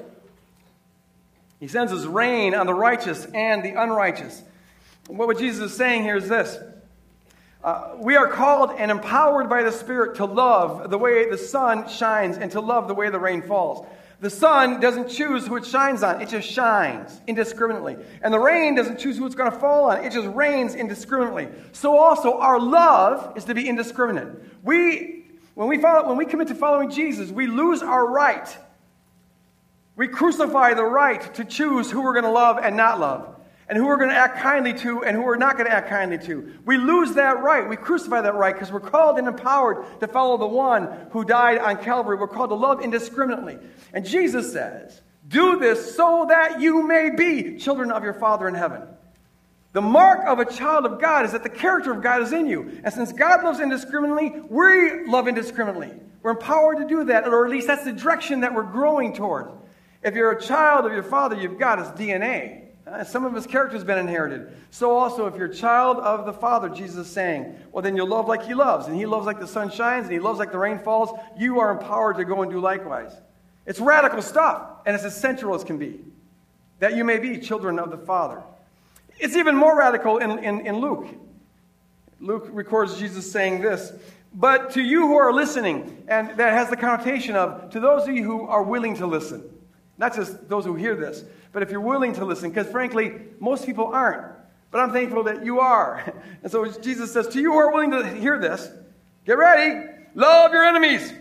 [1.60, 4.42] He sends his rain on the righteous and the unrighteous.
[5.08, 6.56] What Jesus is saying here is this
[7.64, 11.88] uh, we are called and empowered by the Spirit to love the way the sun
[11.88, 13.86] shines and to love the way the rain falls.
[14.20, 17.96] The sun doesn't choose who it shines on, it just shines indiscriminately.
[18.22, 21.48] And the rain doesn't choose who it's going to fall on, it just rains indiscriminately.
[21.72, 24.28] So, also, our love is to be indiscriminate.
[24.64, 28.56] We, when we, follow, when we commit to following Jesus, we lose our right.
[29.94, 33.32] We crucify the right to choose who we're going to love and not love
[33.68, 35.88] and who we're going to act kindly to and who we're not going to act
[35.88, 36.52] kindly to.
[36.64, 37.68] We lose that right.
[37.68, 41.58] We crucify that right because we're called and empowered to follow the one who died
[41.58, 42.16] on Calvary.
[42.16, 43.58] We're called to love indiscriminately.
[43.92, 48.54] And Jesus says, Do this so that you may be children of your Father in
[48.54, 48.82] heaven.
[49.72, 52.46] The mark of a child of God is that the character of God is in
[52.46, 52.80] you.
[52.84, 55.92] And since God loves indiscriminately, we love indiscriminately.
[56.22, 59.50] We're empowered to do that, or at least that's the direction that we're growing toward.
[60.02, 62.71] If you're a child of your Father, you've got his DNA.
[62.92, 64.54] Uh, some of his character has been inherited.
[64.70, 68.08] So also, if you're a child of the Father, Jesus is saying, well, then you'll
[68.08, 68.86] love like he loves.
[68.86, 71.18] And he loves like the sun shines, and he loves like the rain falls.
[71.38, 73.12] You are empowered to go and do likewise.
[73.64, 76.00] It's radical stuff, and it's as central as can be.
[76.80, 78.42] That you may be children of the Father.
[79.18, 81.06] It's even more radical in, in, in Luke.
[82.20, 83.92] Luke records Jesus saying this
[84.34, 88.14] But to you who are listening, and that has the connotation of to those of
[88.14, 89.48] you who are willing to listen.
[89.96, 93.66] Not just those who hear this, but if you're willing to listen, because frankly, most
[93.66, 94.32] people aren't.
[94.70, 96.12] But I'm thankful that you are.
[96.42, 98.68] And so Jesus says, To you who are willing to hear this,
[99.24, 101.12] get ready, love your enemies,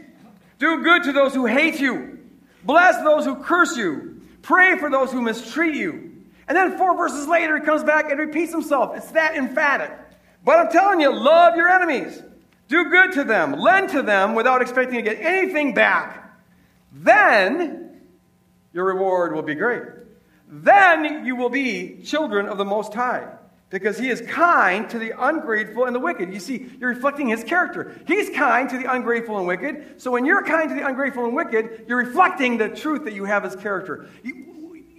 [0.58, 2.18] do good to those who hate you,
[2.64, 6.12] bless those who curse you, pray for those who mistreat you.
[6.48, 8.98] And then four verses later, he comes back and repeats himself.
[8.98, 9.92] It's that emphatic.
[10.44, 12.20] But I'm telling you, love your enemies.
[12.68, 13.54] Do good to them.
[13.54, 16.40] Lend to them without expecting to get anything back.
[16.92, 18.02] Then
[18.74, 19.84] your reward will be great.
[20.52, 23.26] Then you will be children of the Most High,
[23.70, 26.34] because He is kind to the ungrateful and the wicked.
[26.34, 27.96] You see, you're reflecting His character.
[28.06, 30.02] He's kind to the ungrateful and wicked.
[30.02, 33.24] So when you're kind to the ungrateful and wicked, you're reflecting the truth that you
[33.24, 34.10] have as character.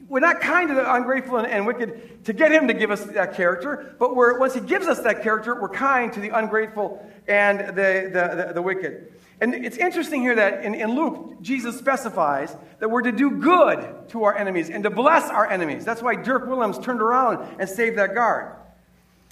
[0.08, 3.02] We're not kind to the ungrateful and, and, wicked to get him to give us
[3.04, 7.60] that character, but once he gives us that character, we're kind to the ungrateful and
[7.60, 9.12] the, the, the, the wicked.
[9.42, 14.08] And it's interesting here that in, in Luke, Jesus specifies that we're to do good
[14.10, 15.84] to our enemies and to bless our enemies.
[15.84, 18.54] That's why Dirk Willems turned around and saved that guard.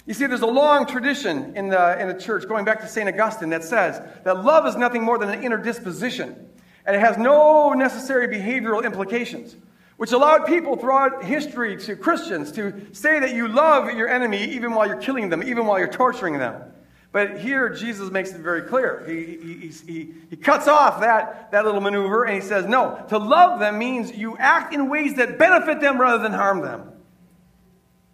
[0.05, 3.07] You see, there's a long tradition in the, in the church, going back to St.
[3.07, 6.49] Augustine, that says that love is nothing more than an inner disposition,
[6.85, 9.55] and it has no necessary behavioral implications
[9.95, 14.73] which allowed people throughout history to Christians to say that you love your enemy even
[14.73, 16.70] while you're killing them, even while you're torturing them.
[17.11, 19.03] But here, Jesus makes it very clear.
[19.05, 23.17] He, he, he, he cuts off that, that little maneuver and he says, No, to
[23.17, 26.89] love them means you act in ways that benefit them rather than harm them.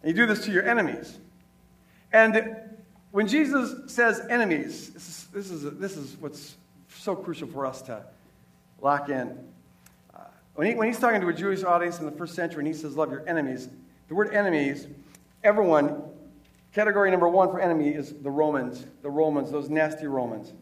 [0.02, 1.16] And you do this to your enemies.
[2.12, 2.56] And
[3.12, 6.56] when Jesus says enemies, this is, this is, this is what's
[6.89, 8.04] so crucial for us to
[8.82, 9.38] lock in.
[10.16, 10.22] Uh,
[10.56, 12.74] when, he, when he's talking to a Jewish audience in the first century and he
[12.74, 13.70] says, Love your enemies,
[14.08, 14.88] the word enemies,
[15.43, 16.02] everyone,
[16.78, 20.53] category number one for enemy is the Romans, the Romans, those nasty Romans.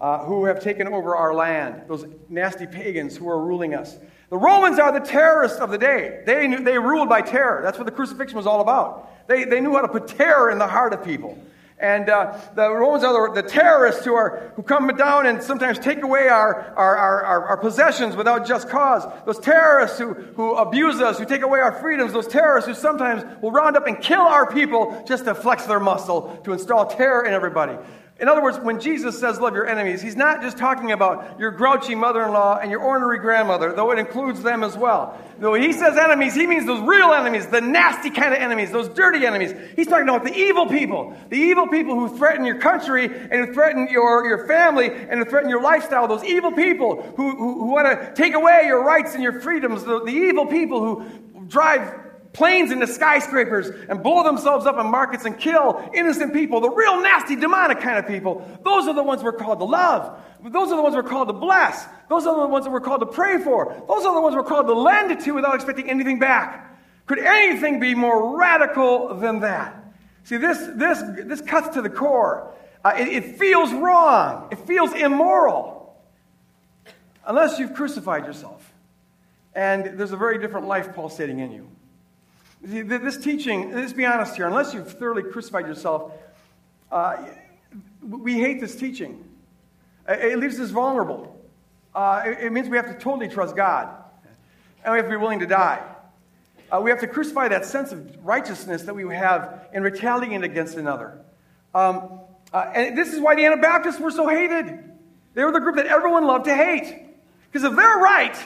[0.00, 3.98] Uh, who have taken over our land, those nasty pagans who are ruling us.
[4.30, 6.22] The Romans are the terrorists of the day.
[6.24, 7.60] They, knew, they ruled by terror.
[7.62, 9.28] That's what the crucifixion was all about.
[9.28, 11.36] They, they knew how to put terror in the heart of people.
[11.80, 15.78] And uh, the Romans are the, the, terrorists who, are, who come down and sometimes
[15.78, 19.10] take away our, our, our, our, possessions without just cause.
[19.24, 22.12] Those terrorists who, who abuse us, who take away our freedoms.
[22.12, 25.80] Those terrorists who sometimes will round up and kill our people just to flex their
[25.80, 27.78] muscle, to install terror in everybody.
[28.20, 31.50] In other words, when Jesus says love your enemies, he's not just talking about your
[31.50, 35.18] grouchy mother in law and your ornery grandmother, though it includes them as well.
[35.38, 38.90] No, he says enemies, he means those real enemies, the nasty kind of enemies, those
[38.90, 39.54] dirty enemies.
[39.74, 43.54] He's talking about the evil people, the evil people who threaten your country and who
[43.54, 47.70] threaten your, your family and who threaten your lifestyle, those evil people who, who, who
[47.70, 51.06] want to take away your rights and your freedoms, the, the evil people who
[51.46, 56.70] drive planes into skyscrapers and blow themselves up in markets and kill innocent people, the
[56.70, 58.46] real nasty, demonic kind of people.
[58.64, 60.18] Those are the ones we're called to love.
[60.42, 61.86] Those are the ones we're called to bless.
[62.08, 63.66] Those are the ones that we're called to pray for.
[63.88, 66.78] Those are the ones we're called to lend to without expecting anything back.
[67.06, 69.76] Could anything be more radical than that?
[70.24, 72.54] See, this, this, this cuts to the core.
[72.84, 74.48] Uh, it, it feels wrong.
[74.52, 76.00] It feels immoral.
[77.26, 78.72] Unless you've crucified yourself.
[79.54, 81.68] And there's a very different life pulsating in you.
[82.62, 86.12] This teaching, let's be honest here, unless you've thoroughly crucified yourself,
[86.92, 87.16] uh,
[88.02, 89.24] we hate this teaching.
[90.06, 91.40] It leaves us vulnerable.
[91.94, 93.88] Uh, it, means we have to totally trust God,
[94.84, 95.82] and we have to be willing to die.
[96.70, 100.76] Uh, we have to crucify that sense of righteousness that we have in retaliating against
[100.76, 101.18] another.
[101.74, 102.20] Um,
[102.52, 104.84] uh, and this is why the Anabaptists were so hated.
[105.34, 107.06] They were the group that everyone loved to hate.
[107.50, 108.36] Because if they're right,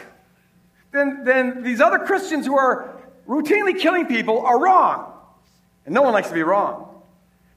[0.92, 2.93] then, then these other Christians who are
[3.28, 5.12] routinely killing people are wrong.
[5.86, 7.02] And no one likes to be wrong,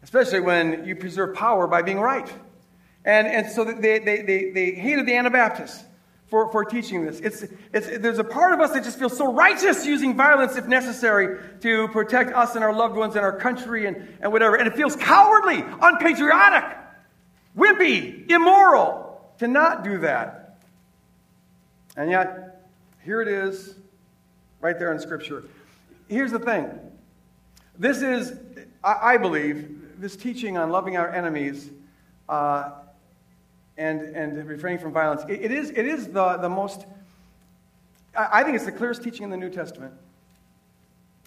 [0.04, 2.32] especially when you preserve power by being right.
[3.06, 5.84] And, and so they, they, they, they hated the Anabaptists
[6.28, 7.20] for, for teaching this.
[7.22, 10.68] It's, it's, there's a part of us that just feels so righteous using violence if
[10.68, 14.56] necessary to protect us and our loved ones and our country and, and whatever.
[14.56, 16.66] And it feels cowardly, unpatriotic,
[17.58, 20.60] wimpy, immoral to not do that.
[21.96, 22.68] And yet,
[23.04, 23.76] here it is,
[24.60, 25.46] right there in Scripture.
[26.08, 26.80] Here's the thing
[27.78, 28.34] this is,
[28.84, 31.70] I, I believe, this teaching on loving our enemies
[32.30, 32.72] uh,
[33.78, 36.86] and, and refraining from violence, it, it is, it is the, the most,
[38.16, 39.94] I, I think it's the clearest teaching in the New Testament.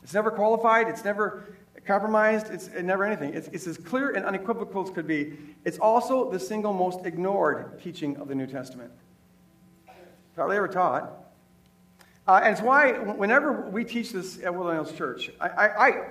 [0.03, 1.45] It's never qualified, it's never
[1.87, 3.35] compromised, it's never anything.
[3.35, 5.37] It's, it's as clear and unequivocal as could be.
[5.65, 8.91] It's also the single most ignored teaching of the New Testament.
[10.37, 11.30] Hardly ever taught.
[12.31, 16.03] Uh, and it's why, whenever we teach this at Woodland Hills Church, I, I,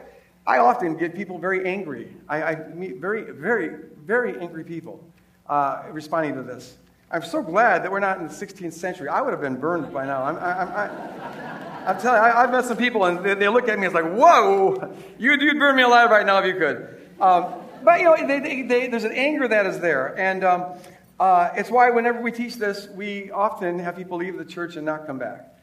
[0.45, 2.13] I, often get people very angry.
[2.28, 5.01] I, I meet very, very, very angry people
[5.47, 6.76] uh, responding to this.
[7.09, 9.07] I'm so glad that we're not in the 16th century.
[9.07, 10.24] I would have been burned by now.
[10.24, 13.80] I'm, I, am telling you, I, have met some people and they, they, look at
[13.80, 17.01] me it's like, whoa, you'd, you'd burn me alive right now if you could.
[17.22, 17.45] Um,
[17.82, 20.20] but, you know, they, they, there's an anger that is there.
[20.20, 20.80] And um,
[21.17, 24.86] uh, it's why whenever we teach this, we often have people leave the church and
[24.86, 25.55] not come back.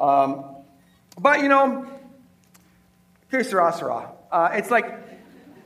[0.00, 0.44] Um,
[1.18, 1.86] but, you know,
[3.30, 4.94] que sera, uh, it's like,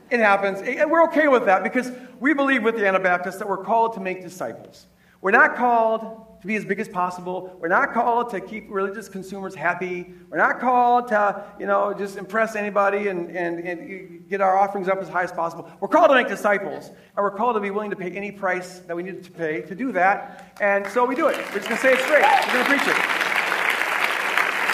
[0.09, 0.61] it happens.
[0.61, 3.99] And we're okay with that because we believe with the Anabaptists that we're called to
[3.99, 4.87] make disciples.
[5.21, 7.57] We're not called to be as big as possible.
[7.61, 10.13] We're not called to keep religious consumers happy.
[10.29, 14.89] We're not called to, you know, just impress anybody and, and, and get our offerings
[14.89, 15.71] up as high as possible.
[15.79, 18.79] We're called to make disciples, and we're called to be willing to pay any price
[18.79, 20.57] that we need to pay to do that.
[20.59, 21.37] And so we do it.
[21.37, 22.25] We're just going to say it straight.
[22.47, 23.22] We're going to preach it.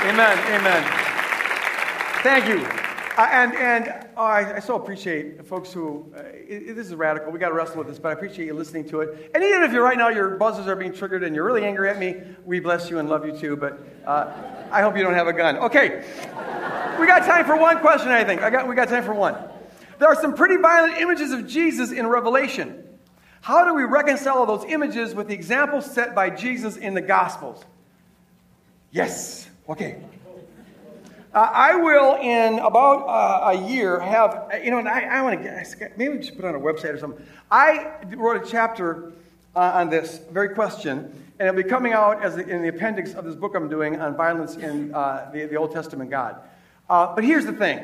[0.01, 0.37] Amen.
[0.47, 0.83] Amen.
[2.23, 2.65] Thank you.
[3.17, 7.33] Uh, and and oh, I, I, so appreciate folks who, uh, it, this is radical.
[7.33, 9.29] We got to wrestle with this, but I appreciate you listening to it.
[9.35, 11.89] And even if you're right now, your buzzers are being triggered and you're really angry
[11.89, 14.31] at me, we bless you and love you too, but uh,
[14.71, 15.57] I hope you don't have a gun.
[15.57, 16.05] Okay.
[16.97, 18.41] We got time for one question, I think.
[18.41, 19.35] I got, we got time for one.
[19.97, 22.85] There are some pretty violent images of Jesus in Revelation.
[23.41, 27.65] How do we reconcile those images with the examples set by Jesus in the Gospels?
[28.91, 29.48] Yes.
[29.69, 29.97] Okay.
[31.31, 35.43] Uh, I will, in about uh, a year, have, you know, and I, I want
[35.43, 37.23] to maybe just put on a website or something.
[37.51, 39.11] I wrote a chapter
[39.55, 40.97] uh, on this very question,
[41.37, 44.01] and it'll be coming out as the, in the appendix of this book I'm doing
[44.01, 46.37] on violence in uh, the, the, Old Testament God.
[46.89, 47.77] Uh, but here's the thing,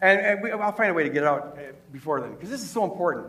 [0.00, 2.48] and, and we, I'll find a way to get it out uh, before then, because
[2.48, 3.26] this is so important.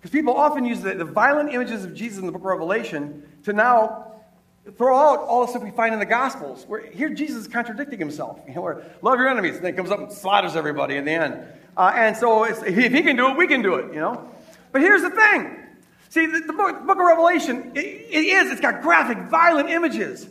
[0.00, 3.22] Because people often use the, the violent images of Jesus in the book of Revelation
[3.44, 4.11] to now
[4.76, 6.64] throw out all the stuff we find in the Gospels.
[6.66, 8.40] Where here Jesus is contradicting himself.
[8.46, 11.12] You know, where love your enemies, and then comes up and slaughters everybody in the
[11.12, 11.44] end.
[11.76, 13.92] Uh, and so if he can do it, we can do it.
[13.92, 14.30] You know.
[14.70, 15.58] But here's the thing.
[16.08, 18.52] See, the, the, book, the book, of Revelation, it, it is.
[18.52, 20.28] It's got graphic, violent images,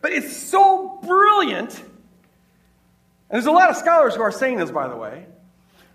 [0.00, 1.76] but it's so brilliant.
[3.28, 5.26] And there's a lot of scholars who are saying this, by the way,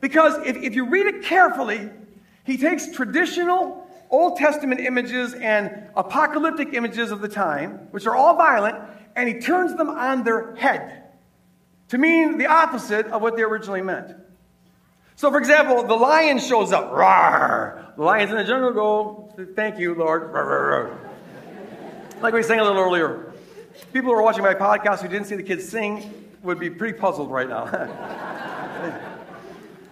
[0.01, 1.89] because if, if you read it carefully,
[2.43, 8.35] he takes traditional Old Testament images and apocalyptic images of the time, which are all
[8.35, 8.77] violent,
[9.15, 11.03] and he turns them on their head
[11.89, 14.15] to mean the opposite of what they originally meant.
[15.15, 16.91] So, for example, the lion shows up.
[16.91, 17.95] Rawr!
[17.95, 20.33] The lions in the jungle go, Thank you, Lord.
[20.33, 23.33] Rawr, rawr, like we sang a little earlier.
[23.93, 26.97] People who are watching my podcast who didn't see the kids sing would be pretty
[26.97, 27.65] puzzled right now.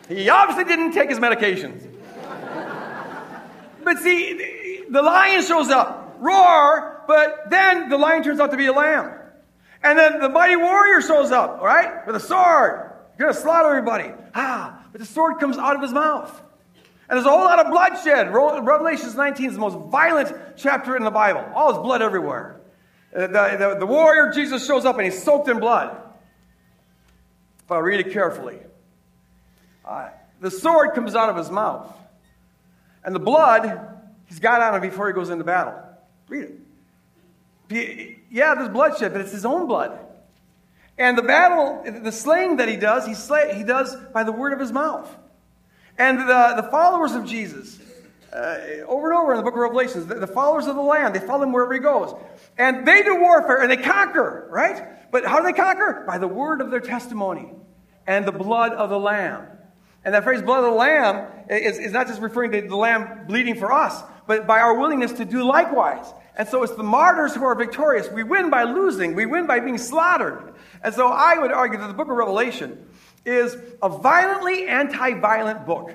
[0.08, 1.93] he obviously didn't take his medications.
[3.84, 8.68] But see, the lion shows up, roar, but then the lion turns out to be
[8.68, 9.12] a lamb.
[9.82, 12.92] And then the mighty warrior shows up, right, with a sword.
[13.20, 14.12] To slaughter everybody.
[14.36, 16.30] Ah, but the sword comes out of his mouth.
[17.10, 18.34] And there's a whole lot of bloodshed.
[18.34, 21.46] Revelation 19 is the most violent chapter in the Bible.
[21.54, 22.60] All his blood everywhere.
[23.16, 25.96] Uh, the, the, the warrior, Jesus, shows up and he's soaked in blood.
[27.64, 28.60] If I read it carefully,
[29.86, 30.10] uh,
[30.42, 31.94] the sword comes out of his mouth.
[33.04, 33.80] And the blood,
[34.26, 35.76] he's got on him before he goes into battle.
[36.28, 36.52] Read
[37.70, 38.20] it.
[38.30, 40.00] Yeah, there's bloodshed, but it's his own blood.
[40.98, 44.54] And the battle, the slaying that he does, he, slay, he does by the word
[44.54, 45.10] of his mouth.
[45.98, 47.80] And the, the followers of Jesus,
[48.32, 51.14] uh, over and over in the book of Revelations, the, the, followers of the Lamb,
[51.14, 52.16] they follow him wherever he goes.
[52.58, 55.12] And they do warfare and they conquer, right?
[55.12, 56.04] But how do they conquer?
[56.08, 57.52] By the word of their testimony
[58.08, 59.48] and the blood of the Lamb.
[60.06, 63.26] And that phrase, blood of the Lamb, is, is not just referring to the Lamb
[63.28, 66.14] bleeding for us, but by our willingness to do likewise.
[66.36, 68.10] And so it's the martyrs who are victorious.
[68.10, 70.56] We win by losing, we win by being slaughtered.
[70.84, 72.86] And so I would argue that the book of Revelation
[73.26, 75.94] is a violently anti violent book.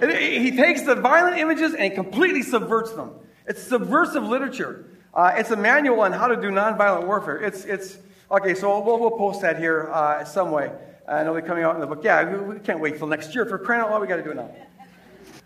[0.00, 3.10] he takes the violent images and completely subverts them.
[3.46, 4.86] It's subversive literature.
[5.12, 7.36] Uh, it's a manual on how to do nonviolent warfare.
[7.38, 7.98] It's, it's
[8.30, 10.70] okay, so we'll, we'll post that here uh, some way
[11.10, 12.04] and it'll be coming out in the book.
[12.04, 13.44] Yeah, we can't wait till next year.
[13.44, 14.54] For crying out loud, we got to do it now.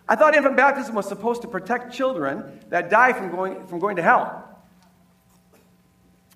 [0.07, 3.97] I thought infant baptism was supposed to protect children that die from going, from going
[3.97, 4.43] to hell.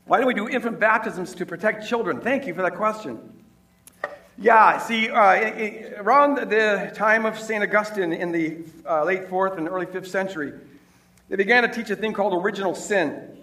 [0.06, 2.22] Why do we do infant baptisms to protect children?
[2.22, 3.44] Thank you for that question.
[4.38, 7.62] Yeah, see, uh, around the time of St.
[7.62, 10.54] Augustine in the uh, late 4th and early 5th century,
[11.28, 13.36] they began to teach a thing called original sin.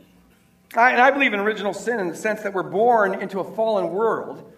[0.75, 3.55] I, and I believe in original sin in the sense that we're born into a
[3.55, 4.51] fallen world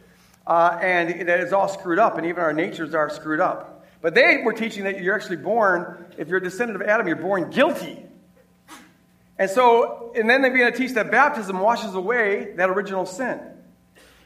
[0.47, 3.85] uh, and that it's all screwed up, and even our natures are screwed up.
[4.01, 7.17] But they were teaching that you're actually born, if you're a descendant of Adam, you're
[7.17, 8.03] born guilty.
[9.37, 13.39] And so, and then they began to teach that baptism washes away that original sin.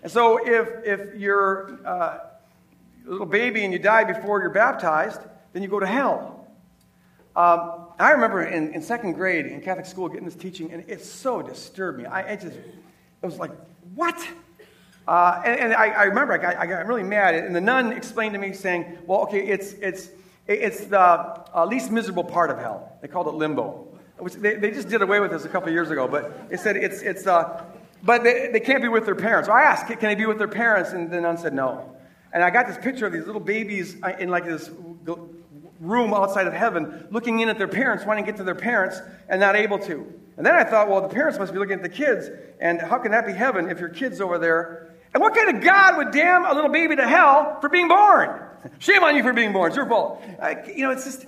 [0.04, 2.20] And so, if, if you're uh,
[3.08, 5.22] a little baby and you die before you're baptized,
[5.54, 6.48] then you go to hell.
[7.36, 11.04] Um, I remember in, in second grade in Catholic school getting this teaching, and it
[11.04, 12.06] so disturbed me.
[12.06, 13.52] I, just, it was like,
[13.96, 14.16] what?
[15.08, 17.92] Uh, and, and I, I, remember I got, I got really mad, and the nun
[17.92, 20.10] explained to me, saying, well, okay, it's, it's,
[20.48, 22.98] it's the uh, least miserable part of hell.
[23.02, 23.88] They called it limbo.
[24.18, 26.78] Which they, they just did away with this a couple years ago, but they said
[26.78, 27.64] it's, it's uh,
[28.04, 29.48] but they, they can't be with their parents.
[29.48, 30.92] So I asked, can they be with their parents?
[30.92, 31.96] And the nun said no.
[32.34, 34.70] And I got this picture of these little babies uh, in like this
[35.80, 39.02] room outside of heaven, looking in at their parents, wanting to get to their parents,
[39.28, 40.14] and not able to.
[40.38, 42.30] And then I thought, well, the parents must be looking at the kids,
[42.60, 44.91] and how can that be heaven if your kid's over there?
[45.14, 48.42] And what kind of God would damn a little baby to hell for being born?
[48.80, 49.68] Shame on you for being born.
[49.68, 50.24] It's your fault.
[50.68, 51.26] you know, it's just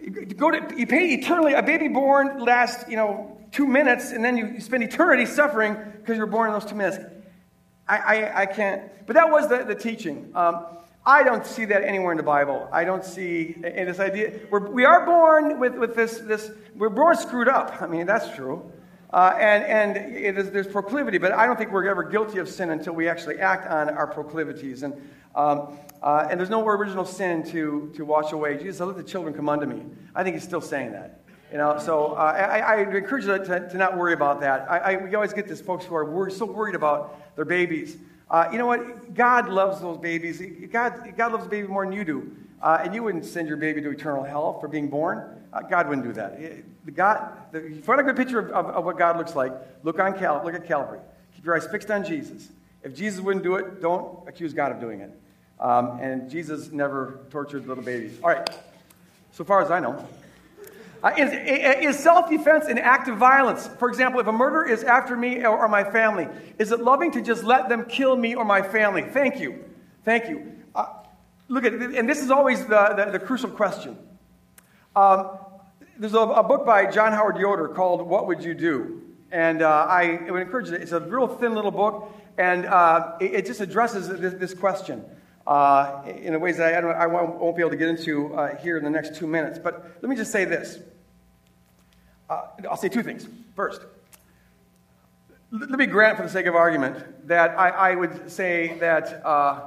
[0.00, 1.52] you go to you pay eternally.
[1.52, 6.16] A baby born lasts you know two minutes, and then you spend eternity suffering because
[6.16, 6.98] you're born in those two minutes.
[7.86, 8.90] I, I, I can't.
[9.06, 10.32] But that was the, the teaching.
[10.34, 10.66] Um,
[11.04, 12.68] I don't see that anywhere in the Bible.
[12.72, 14.38] I don't see in this idea.
[14.50, 17.82] We're, we are born with, with this, this, we're born screwed up.
[17.82, 18.70] I mean, that's true.
[19.12, 22.70] Uh, and and is, there's proclivity, but I don't think we're ever guilty of sin
[22.70, 24.82] until we actually act on our proclivities.
[24.82, 24.94] And,
[25.34, 28.56] um, uh, and there's no original sin to, to wash away.
[28.56, 29.84] Jesus said, let the children come unto me.
[30.14, 31.20] I think he's still saying that.
[31.52, 34.70] You know, so uh, I, I, encourage you to, to, not worry about that.
[34.70, 37.98] I, I, we always get these folks who are worried, so worried about their babies.
[38.30, 39.12] Uh, you know what?
[39.12, 40.40] God loves those babies.
[40.72, 42.34] God, God loves the baby more than you do.
[42.62, 45.42] Uh, and you wouldn't send your baby to eternal hell for being born.
[45.52, 46.38] Uh, God wouldn't do that.
[46.84, 49.52] The God, the, if you a good picture of, of, of, what God looks like,
[49.82, 51.00] look, on Cal, look at Calvary.
[51.34, 52.50] Keep your eyes fixed on Jesus.
[52.84, 55.10] If Jesus wouldn't do it, don't accuse God of doing it.
[55.58, 58.18] Um, and Jesus never tortured little babies.
[58.22, 58.48] All right,
[59.32, 60.06] so far as I know.
[61.02, 61.32] Uh, is,
[61.96, 63.68] is self defense an act of violence?
[63.78, 66.28] For example, if a murderer is after me or, or, my family,
[66.60, 69.02] is it loving to just let them kill me or my family?
[69.02, 69.64] Thank you.
[70.04, 70.61] Thank you.
[71.52, 73.98] Look at and this is always the, the, the crucial question.
[74.96, 75.38] Um,
[75.98, 79.02] there's a, a, book by John Howard Yoder called What Would You Do?
[79.30, 80.80] And uh, I would encourage it.
[80.80, 85.04] It's a real thin little book, and uh, it, it, just addresses this, this question.
[85.46, 88.84] Uh, in ways that I, I, won't be able to get into uh, here in
[88.84, 89.58] the next two minutes.
[89.58, 90.78] But let me just say this
[92.30, 93.28] uh, I'll say two things.
[93.54, 93.82] First,
[95.50, 99.66] let me grant, for the sake of argument, that I, I would say that uh,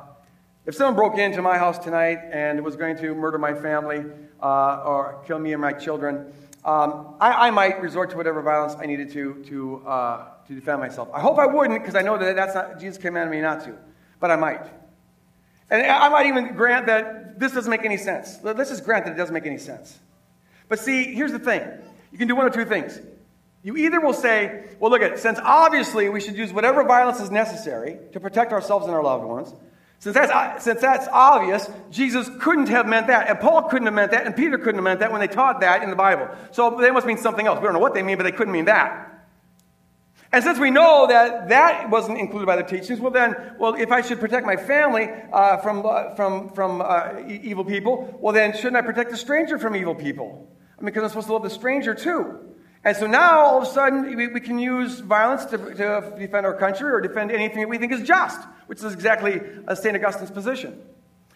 [0.66, 4.04] if someone broke into my house tonight and was going to murder my family
[4.42, 8.76] uh, or kill me and my children, um, I, I, might resort to whatever violence
[8.80, 11.10] I needed to to, uh, to defend myself.
[11.14, 13.76] I hope I wouldn't, because I know that that's not Jesus commanded me not to,
[14.20, 14.66] but I might.
[15.70, 18.40] And I might even grant that this doesn't make any sense.
[18.42, 20.00] Let's just grant that it doesn't make any sense.
[20.68, 21.62] But see, here's the thing
[22.12, 23.00] you can do one of two things.
[23.62, 27.30] You either will say, well, look at since obviously we should use whatever violence is
[27.30, 29.54] necessary to protect ourselves and our loved ones,
[30.00, 34.12] since that's, since that's obvious, Jesus couldn't have meant that, and Paul couldn't have meant
[34.12, 36.30] that, and Peter couldn't have meant that when they taught that in the Bible.
[36.52, 37.60] So they must mean something else.
[37.60, 39.12] We don't know what they mean, but they couldn't mean that.
[40.32, 43.92] And since we know that that wasn't included by the teachings, well then, well, if
[43.92, 48.54] I should protect my family uh, from, uh, from, from uh, evil people, well then,
[48.54, 50.52] shouldn't I protect the stranger from evil people?
[50.78, 52.55] I mean, because I'm supposed to love the stranger too.
[52.86, 56.46] And so now, all of a sudden, we, we can use violence to, to, defend
[56.46, 59.42] our country or defend anything that we think is just, which is exactly
[59.74, 59.96] St.
[59.96, 60.80] Augustine's position.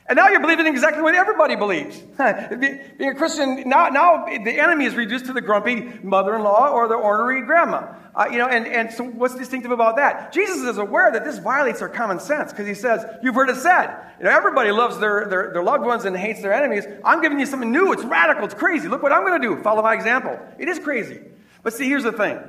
[0.06, 1.97] And now you're believing exactly what everybody believes.
[2.60, 6.70] Being a Christian, now, now the enemy is reduced to the grumpy mother in law
[6.70, 7.93] or the ornery grandma.
[8.16, 10.32] Uh, you know, and, and so what's distinctive about that?
[10.32, 13.58] Jesus is aware that this violates our common sense because he says, You've heard it
[13.58, 13.95] said.
[14.20, 16.86] You know, everybody loves their, their, their loved ones and hates their enemies.
[17.06, 17.91] I'm giving you something new.
[17.93, 18.45] It's radical.
[18.45, 18.88] It's crazy.
[18.88, 19.62] Look what I'm going to do.
[19.62, 20.39] Follow my example.
[20.58, 21.22] It is crazy.
[21.64, 22.39] But see, here's the thing.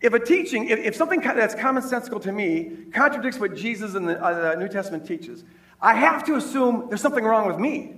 [0.00, 4.22] If a teaching, if, if something that's commonsensical to me contradicts what Jesus in the,
[4.22, 5.44] uh, the New Testament teaches,
[5.80, 7.94] I have to assume there's something wrong with me.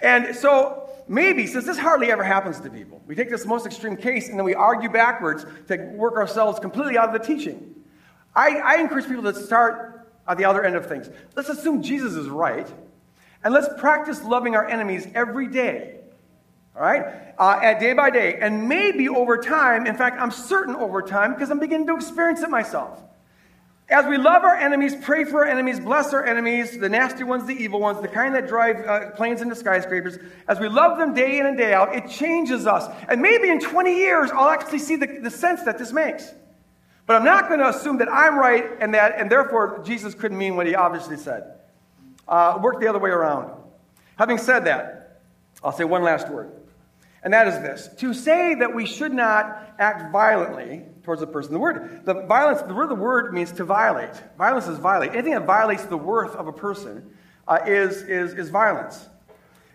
[0.00, 3.96] And so maybe, since this hardly ever happens to people, we take this most extreme
[3.96, 7.74] case and then we argue backwards to work ourselves completely out of the teaching.
[8.34, 11.08] I, I encourage people to start at the other end of things.
[11.36, 12.72] Let's assume Jesus is right,
[13.42, 16.00] and let's practice loving our enemies every day.
[16.76, 17.34] All right?
[17.38, 18.38] Uh, at day by day.
[18.40, 22.42] And maybe over time, in fact, I'm certain over time because I'm beginning to experience
[22.42, 23.00] it myself.
[23.88, 27.46] As we love our enemies, pray for our enemies, bless our enemies, the nasty ones,
[27.46, 30.18] the evil ones, the kind that drive uh, planes into skyscrapers,
[30.48, 32.90] as we love them day in and day out, it changes us.
[33.08, 36.32] And maybe in 20 years, I'll actually see the, the sense that this makes.
[37.06, 40.38] But I'm not going to assume that I'm right and that, and therefore Jesus couldn't
[40.38, 41.44] mean what he obviously said.
[42.26, 43.52] Uh, work the other way around.
[44.16, 45.20] Having said that,
[45.62, 46.52] I'll say one last word.
[47.24, 51.54] And that is this to say that we should not act violently towards a person.
[51.54, 54.12] The word, the violence, the word, the word means to violate.
[54.36, 55.12] Violence is violate.
[55.12, 57.14] Anything that violates the worth of a person
[57.48, 59.08] uh, is, is, is violence.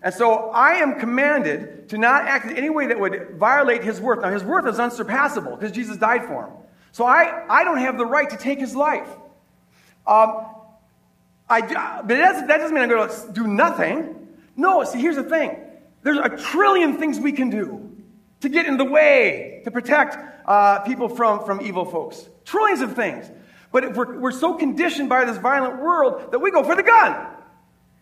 [0.02, 4.00] And so I am commanded to not act in any way that would violate his
[4.00, 4.22] worth.
[4.22, 6.54] Now, his worth is unsurpassable because Jesus died for him.
[6.92, 9.10] So I, I don't have the right to take his life.
[10.08, 10.46] Um,
[11.50, 14.28] I, but that doesn't mean I'm going to do nothing.
[14.56, 15.58] No, see, here's the thing
[16.04, 17.90] there's a trillion things we can do
[18.42, 22.28] to get in the way, to protect uh, people from, from evil folks.
[22.46, 23.30] Trillions of things.
[23.72, 27.28] But we're, we're so conditioned by this violent world that we go for the gun.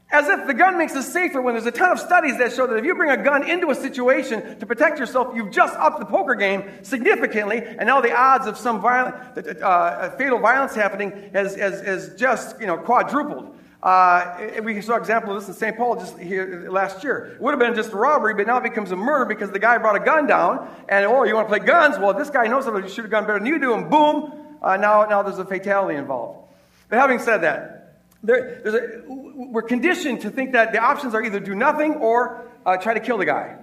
[0.09, 2.65] As if the gun makes us safer when there's a ton of studies that show
[2.65, 5.99] that if you bring a gun into a situation to protect yourself, you've just upped
[5.99, 9.15] the poker game significantly, and now the odds of some violent,
[9.61, 13.53] uh, uh fatal violence happening has, has, has just you know, quadrupled.
[13.81, 15.77] Uh, we saw an example of this in St.
[15.77, 17.33] Paul just here last year.
[17.35, 19.59] It would have been just a robbery, but now it becomes a murder because the
[19.59, 21.97] guy brought a gun down, and oh, you want to play guns?
[21.99, 24.33] Well, this guy knows how to shoot a gun better than you do, and boom,
[24.61, 26.49] uh, now, now there's a fatality involved.
[26.89, 31.39] But having said that, there, a, we're conditioned to think that the options are either
[31.39, 33.57] do nothing or uh, try to kill the guy.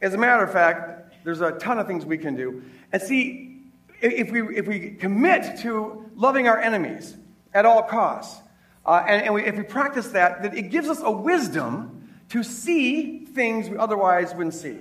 [0.00, 2.62] As a matter of fact, there's a ton of things we can do.
[2.92, 3.62] And see,
[4.00, 7.16] if we, if we commit to loving our enemies
[7.52, 8.40] at all costs,
[8.86, 12.42] uh, and, and we, if we practice that, that it gives us a wisdom to
[12.42, 14.78] see things we otherwise wouldn't see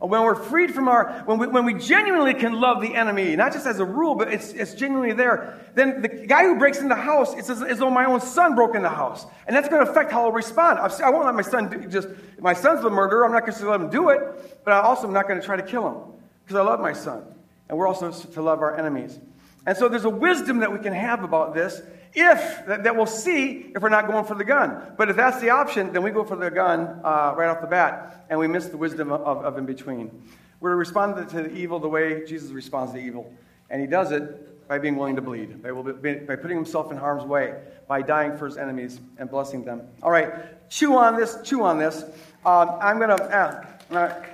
[0.00, 3.52] when we're freed from our, when we, when we genuinely can love the enemy, not
[3.52, 6.88] just as a rule, but it's, it's genuinely there, then the guy who breaks in
[6.88, 9.26] the house, it's as, as though my own son broke in the house.
[9.48, 10.78] And that's going to affect how I'll respond.
[10.78, 12.08] I've, I won't let my son do, just,
[12.38, 15.08] my son's the murderer, I'm not going to let him do it, but I also
[15.08, 16.12] am not going to try to kill him
[16.44, 17.24] because I love my son.
[17.68, 19.18] And we're also to love our enemies.
[19.66, 21.82] And so there's a wisdom that we can have about this
[22.14, 24.94] if that, we'll see if we're not going for the gun.
[24.96, 27.66] But if that's the option, then we go for the gun uh, right off the
[27.66, 30.22] bat, and we miss the wisdom of, of in between.
[30.60, 33.32] We're to respond to the evil the way Jesus responds to evil,
[33.70, 37.24] and he does it by being willing to bleed, by, by putting himself in harm's
[37.24, 37.54] way,
[37.86, 39.82] by dying for his enemies and blessing them.
[40.02, 42.04] All right, chew on this, chew on this.
[42.44, 43.64] Um, I'm going to.
[43.90, 44.24] Uh,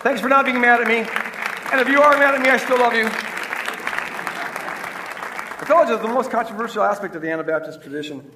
[0.00, 1.08] thanks for not being mad at me.
[1.70, 3.27] And if you are mad at me, I still love you
[5.68, 8.30] you it's the most controversial aspect of the Anabaptist tradition.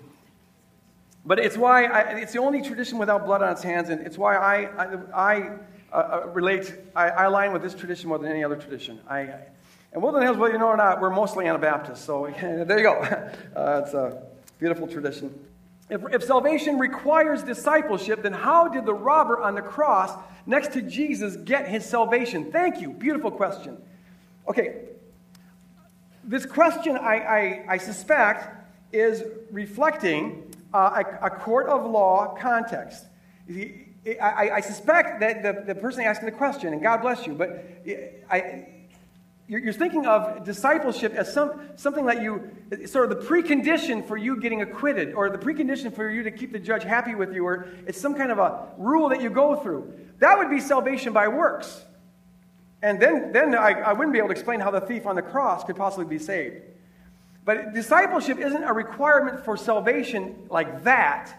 [1.24, 4.18] But it's why I, it's the only tradition without blood on its hands, and it's
[4.18, 5.50] why I, I, I
[5.92, 9.00] uh, uh relate, I, I, align with this tradition more than any other tradition.
[9.08, 9.28] I,
[9.92, 13.28] and Woodland Hills, whether you know or not, we're mostly Anabaptists, so there you go.
[13.56, 14.22] Uh, it's a
[14.58, 15.32] beautiful tradition.
[15.90, 20.82] If, if salvation requires discipleship, then how did the robber on the cross next to
[20.82, 22.50] Jesus get his salvation?
[22.50, 22.90] Thank you.
[22.92, 23.76] Beautiful question.
[24.48, 24.86] Okay,
[26.24, 28.48] this question, I, I, I suspect,
[28.92, 33.04] is reflecting uh, a, a, court of law context.
[33.50, 37.64] I, I, suspect that the, the person asking the question, and God bless you, but
[38.30, 38.66] I,
[39.48, 42.50] you're thinking of discipleship as some, something that you,
[42.86, 46.52] sort of the precondition for you getting acquitted, or the precondition for you to keep
[46.52, 49.56] the judge happy with you, or it's some kind of a rule that you go
[49.56, 49.92] through.
[50.20, 51.84] That would be salvation by works.
[52.82, 55.22] And then, then I, I wouldn't be able to explain how the thief on the
[55.22, 56.62] cross could possibly be saved.
[57.44, 61.32] But discipleship isn't a requirement for salvation like that.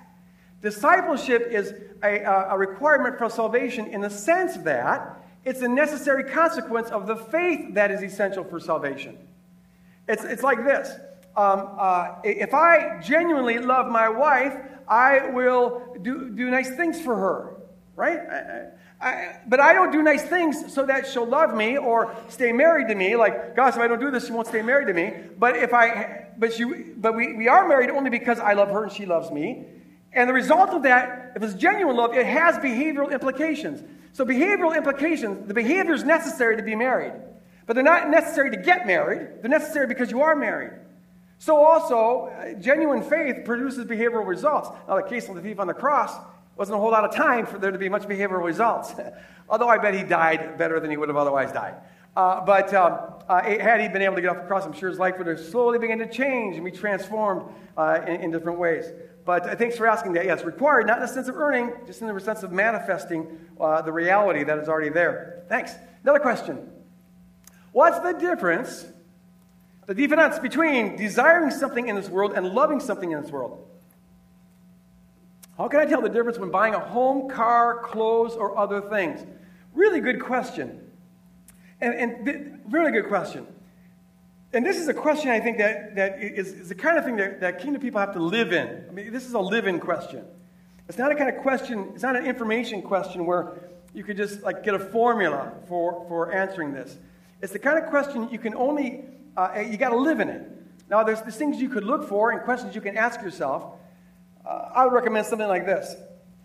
[0.61, 6.89] Discipleship is a, a, requirement for salvation in the sense that it's a necessary consequence
[6.89, 9.17] of the faith that is essential for salvation.
[10.07, 10.89] It's, it's like this
[11.35, 14.55] um, uh, if I genuinely love my wife,
[14.87, 17.55] I will do, do nice things for her,
[17.95, 18.71] right?
[19.03, 22.87] I, but I don't do nice things so that she'll love me or stay married
[22.87, 23.17] to me.
[23.17, 25.13] Like, gosh, if I don't do this, she won't stay married to me.
[25.37, 28.83] But if I, but she, but we, we are married only because I love her
[28.83, 29.65] and she loves me.
[30.13, 33.83] And the result of that, if it's genuine love, it has behavioral implications.
[34.13, 37.13] So behavioral implications, the behavior is necessary to be married.
[37.65, 39.41] But they're not necessary to get married.
[39.41, 40.71] They're necessary because you are married.
[41.39, 44.69] So also, uh, genuine faith produces behavioral results.
[44.87, 46.15] Now, the case of the thief on the cross,
[46.55, 48.93] wasn't a whole lot of time for there to be much behavioral results.
[49.49, 51.75] Although I bet he died better than he would have otherwise died.
[52.15, 54.89] Uh, but um, uh, had he been able to get off the cross, I'm sure
[54.89, 57.43] his life would have slowly begun to change and be transformed
[57.75, 58.85] uh, in, in, different ways.
[59.25, 60.25] But uh, thanks for asking that.
[60.25, 63.81] Yes, required, not in the sense of earning, just in the sense of manifesting uh,
[63.81, 65.43] the reality that is already there.
[65.49, 65.73] Thanks.
[66.03, 66.69] Another question
[67.71, 68.85] What's the difference,
[69.87, 73.67] the difference between desiring something in this world and loving something in this world?
[75.57, 79.25] How can I tell the difference when buying a home, car, clothes, or other things?
[79.73, 80.91] Really good question.
[81.79, 83.45] And, and really good question.
[84.53, 87.15] And this is a question I think that, that is, is the kind of thing
[87.17, 88.85] that, that kingdom people have to live in.
[88.87, 90.23] I mean, this is a live in question.
[90.87, 93.53] It's not a kind of question, it's not an information question where
[93.93, 96.97] you could just like get a formula for, for answering this.
[97.41, 100.49] It's the kind of question you can only, uh, you got to live in it.
[100.89, 103.75] Now, there's, there's things you could look for and questions you can ask yourself.
[104.45, 105.95] Uh, I would recommend something like this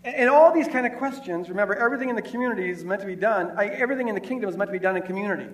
[0.03, 3.15] And all these kind of questions, remember, everything in the community is meant to be
[3.15, 5.47] done, everything in the kingdom is meant to be done in community.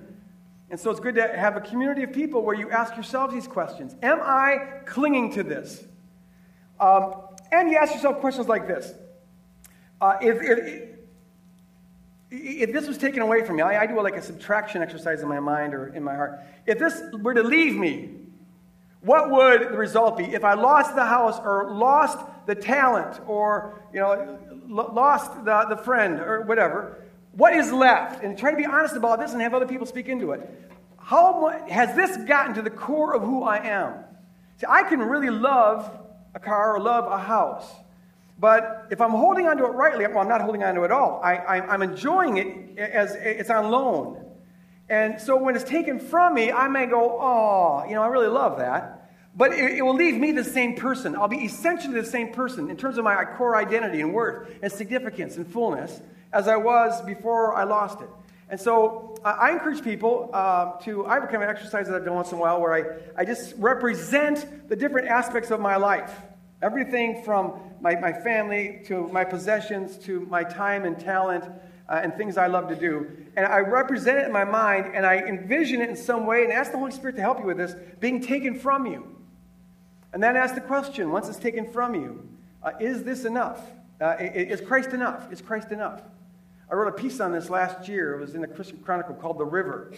[0.70, 3.48] And so it's good to have a community of people where you ask yourselves these
[3.48, 5.84] questions Am I clinging to this?
[6.80, 7.16] Um,
[7.52, 8.94] and you ask yourself questions like this
[10.02, 10.90] uh, if, if,
[12.32, 15.30] if, this was taken away from me, I, I do like a subtraction exercise in
[15.30, 16.42] my mind or in my heart.
[16.66, 18.10] If this were to leave me,
[19.02, 23.82] what would the result be if I lost the house or lost the talent or
[23.94, 27.04] you know lost the, the friend or whatever?
[27.34, 28.24] What is left?
[28.24, 30.50] And try to be honest about this and have other people speak into it.
[30.98, 33.94] How has this gotten to the core of who I am?
[34.58, 35.92] See, I can really love
[36.34, 37.70] a car or love a house.
[38.40, 41.22] But if I'm holding onto it rightly, well, I'm not holding onto it at all.
[41.24, 44.26] I, am enjoying it as it's on loan.
[44.90, 48.28] And so when it's taken from me, I may go, oh, you know, I really
[48.28, 49.05] love that.
[49.38, 51.16] But it, it, will leave me the same person.
[51.16, 54.72] I'll be essentially the same person in terms of my core identity and worth and
[54.72, 56.00] significance and fullness
[56.32, 58.10] as I was before I lost it.
[58.50, 62.14] And so I encourage people uh, to, I have kind of exercise that I've done
[62.14, 66.14] once in a while where I, I just represent the different aspects of my life.
[66.62, 71.44] Everything from my, my family to my possessions to my time and talent
[71.90, 73.10] uh, and things I love to do.
[73.36, 76.54] And I represent it in my mind and I envision it in some way and
[76.54, 79.15] ask the Holy Spirit to help you with this being taken from you.
[80.16, 82.26] And then ask the question once it's taken from you
[82.64, 83.60] uh, is this enough?
[84.00, 85.30] Uh, is Christ enough?
[85.30, 86.02] Is Christ enough?
[86.72, 88.14] I wrote a piece on this last year.
[88.14, 89.92] It was in the Christian Chronicle called The River.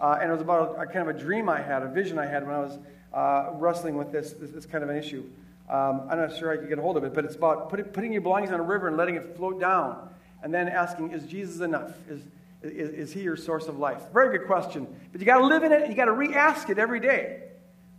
[0.00, 2.16] Uh, and it was about a, a, kind of a dream I had, a vision
[2.16, 2.78] I had when I was
[3.12, 5.24] uh, wrestling with this, this, this, kind of an issue.
[5.68, 7.86] Um, I'm not sure I could get a hold of it, but it's about putting,
[7.86, 10.08] putting your belongings on a river and letting it float down.
[10.44, 11.92] And then asking, is Jesus enough?
[12.08, 12.20] Is,
[12.62, 14.00] is, is he your source of life?
[14.12, 14.86] Very good question.
[15.10, 17.00] But you got to live in it and you got to re ask it every
[17.00, 17.45] day.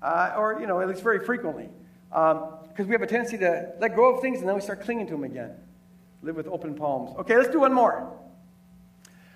[0.02, 1.70] Uh, or, you know, at least very frequently.
[2.10, 4.82] Because um, we have a tendency to let go of things and then we start
[4.82, 5.56] clinging to them again.
[6.22, 7.16] Live with open palms.
[7.20, 8.12] Okay, let's do one more.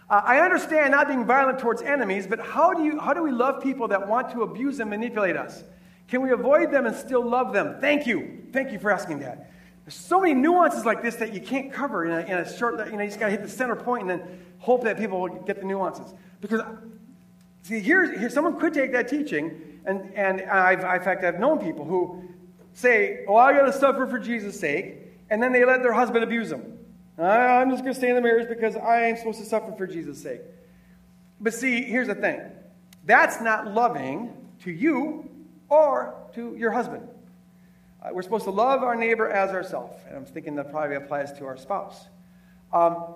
[0.09, 3.31] Uh, I understand not being violent towards enemies, but how do, you, how do we
[3.31, 5.63] love people that want to abuse and manipulate us?
[6.07, 7.77] Can we avoid them and still love them?
[7.79, 8.43] Thank you.
[8.51, 9.51] Thank you for asking that.
[9.85, 12.85] There's so many nuances like this that you can't cover in a, in a short,
[12.87, 15.21] you know, you just got to hit the center point and then hope that people
[15.21, 16.13] will get the nuances.
[16.41, 16.61] Because,
[17.63, 21.59] see, here, here someone could take that teaching, and, and I've, in fact, I've known
[21.59, 22.23] people who
[22.73, 24.95] say, oh, I got to suffer for Jesus' sake,
[25.29, 26.77] and then they let their husband abuse them.
[27.17, 29.85] I'm just going to stay in the marriage because I am supposed to suffer for
[29.85, 30.41] Jesus' sake.
[31.39, 32.41] But see, here's the thing
[33.05, 35.29] that's not loving to you
[35.69, 37.07] or to your husband.
[38.01, 39.95] Uh, we're supposed to love our neighbor as ourselves.
[40.07, 42.07] And I'm thinking that probably applies to our spouse.
[42.73, 43.15] Um,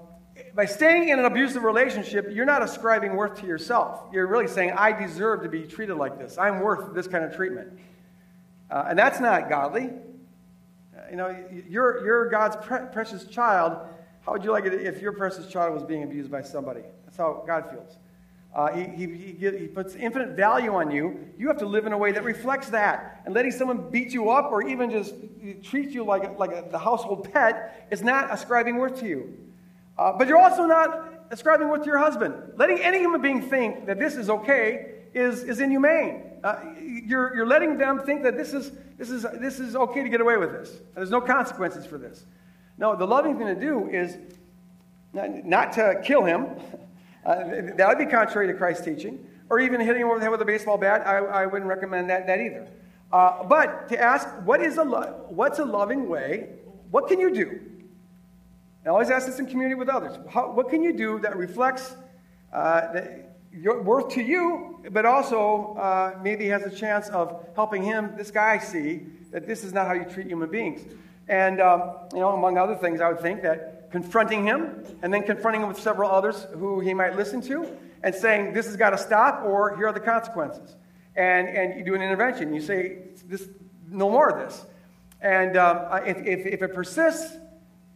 [0.54, 4.02] by staying in an abusive relationship, you're not ascribing worth to yourself.
[4.12, 6.38] You're really saying, I deserve to be treated like this.
[6.38, 7.80] I'm worth this kind of treatment.
[8.70, 9.92] Uh, and that's not godly
[11.10, 11.36] you know,
[11.68, 13.78] you're, you're God's pre- precious child.
[14.26, 16.82] How would you like it if your precious child was being abused by somebody?
[17.06, 17.98] That's how God feels.
[18.54, 21.28] Uh, he, he, he, he, puts infinite value on you.
[21.38, 23.22] You have to live in a way that reflects that.
[23.26, 25.14] And letting someone beat you up or even just
[25.62, 29.38] treat you like, like a, the household pet is not ascribing worth to you.
[29.98, 32.36] Uh, but you're also not ascribing to your husband.
[32.56, 36.24] Letting any human being think that this is okay is, is inhumane.
[36.44, 40.10] Uh, you're, you're letting them think that this is, this, is, this is okay to
[40.10, 40.80] get away with this.
[40.94, 42.26] There's no consequences for this.
[42.78, 44.18] No, the loving thing to do is
[45.14, 46.48] not, not to kill him.
[47.26, 49.18] Uh, that would be contrary to Christ's teaching.
[49.50, 51.08] Or even hitting him over the head with a baseball bat.
[51.08, 52.68] I, I wouldn't recommend that, that either.
[53.12, 56.50] Uh, but to ask, what is a lo- what's a loving way?
[56.92, 57.62] What can you do?
[58.86, 60.18] I always ask this in community with others.
[60.30, 61.96] How, what can you do that reflects
[62.54, 63.02] uh,
[63.52, 68.30] your worth to you, but also uh, maybe has a chance of helping him, this
[68.30, 70.86] guy, see that this is not how you treat human beings.
[71.28, 75.24] And, um, you know, among other things, I would think that confronting him and then
[75.24, 77.68] confronting him with several others who he might listen to
[78.04, 80.76] and saying, this has got to stop or here are the consequences.
[81.16, 82.54] And, and you do an intervention.
[82.54, 83.48] You say, this,
[83.90, 84.66] no more of this.
[85.22, 87.38] And um, if, if, if, it persists,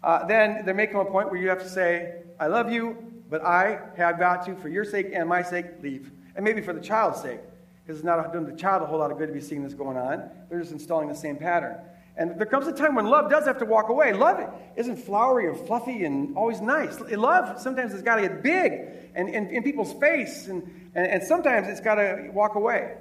[0.04, 2.98] uh, then there may come a point where you have to say, I love you,
[3.30, 6.12] but I have got to, for your sake and my sake, leave.
[6.36, 7.40] And maybe for the child's sake,
[7.84, 9.74] because it's not doing the child a whole lot of good to be seeing this
[9.74, 10.30] going on.
[10.50, 11.78] They're just installing the same pattern.
[12.16, 14.14] And there comes a time when love does have to walk away.
[14.14, 17.00] Love isn't flowery or fluffy and always nice.
[17.00, 18.72] Love sometimes has got to get big
[19.16, 20.64] and in people's face, and,
[20.96, 22.96] and, and, sometimes it's got to walk away.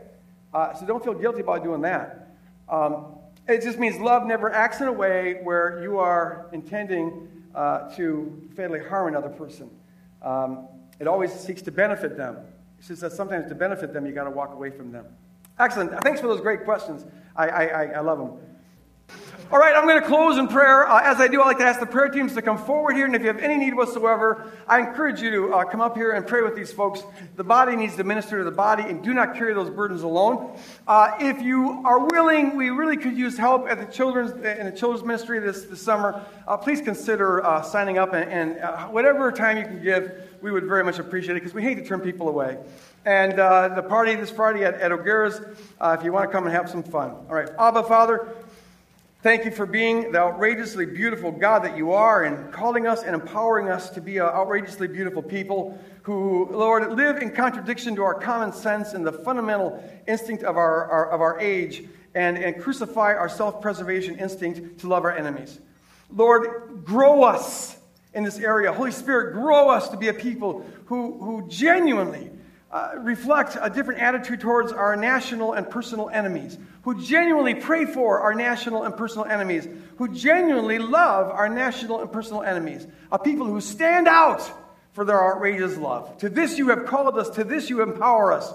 [0.54, 2.36] Uh, so don't feel guilty about doing that.
[2.68, 3.17] Um,
[3.48, 8.48] it just means love never acts in a way where you are intending uh, to
[8.54, 9.70] fatally harm another person.
[10.22, 10.68] Um,
[11.00, 12.36] it always seeks to benefit them.
[12.78, 15.06] It's just that sometimes to benefit them, you got to walk away from them.
[15.58, 15.90] Excellent.
[16.02, 17.04] Thanks for those great questions.
[17.34, 18.32] I, I, I love them.
[19.50, 20.86] All right, I'm going to close in prayer.
[20.86, 23.06] Uh, as I do, I'd like to ask the prayer teams to come forward here,
[23.06, 26.12] and if you have any need whatsoever, I encourage you to uh, come up here
[26.12, 27.02] and pray with these folks.
[27.36, 30.54] The body needs to minister to the body, and do not carry those burdens alone.
[30.86, 34.76] Uh, if you are willing, we really could use help at the children's in the
[34.76, 36.22] children's ministry this, this summer.
[36.46, 40.50] Uh, please consider uh, signing up, and, and uh, whatever time you can give, we
[40.50, 42.58] would very much appreciate it because we hate to turn people away.
[43.06, 45.40] And the party this Friday at, at O'Gara's,
[45.80, 47.12] if you want to come and have some fun.
[47.12, 48.28] All right, Abba, Father.
[49.20, 53.16] Thank you for being the outrageously beautiful God that you are and calling us and
[53.16, 58.14] empowering us to be an outrageously beautiful people who, Lord, live in contradiction to our
[58.14, 61.82] common sense and the fundamental instinct of our, our of our age
[62.14, 65.58] and, and crucify our self preservation instinct to love our enemies.
[66.14, 67.76] Lord, grow us
[68.14, 68.72] in this area.
[68.72, 72.30] Holy Spirit, grow us to be a people who, who genuinely
[72.70, 76.56] uh, reflect a different attitude towards our national and personal enemies,
[76.88, 79.68] who genuinely pray for our national and personal enemies,
[79.98, 84.50] who genuinely love our national and personal enemies, a people who stand out
[84.94, 86.16] for their outrageous love.
[86.20, 88.50] To this you have called us, to this you empower us.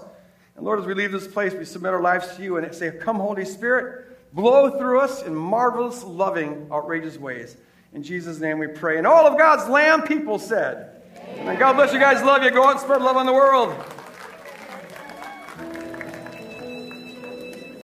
[0.56, 2.90] And Lord, as we leave this place, we submit our lives to you and say,
[2.90, 7.56] Come, Holy Spirit, blow through us in marvelous, loving, outrageous ways.
[7.92, 8.98] In Jesus' name we pray.
[8.98, 10.90] And all of God's lamb people said,
[11.34, 11.50] Amen.
[11.50, 12.20] And God bless you guys.
[12.24, 12.50] Love you.
[12.50, 13.72] Go out and spread love on the world.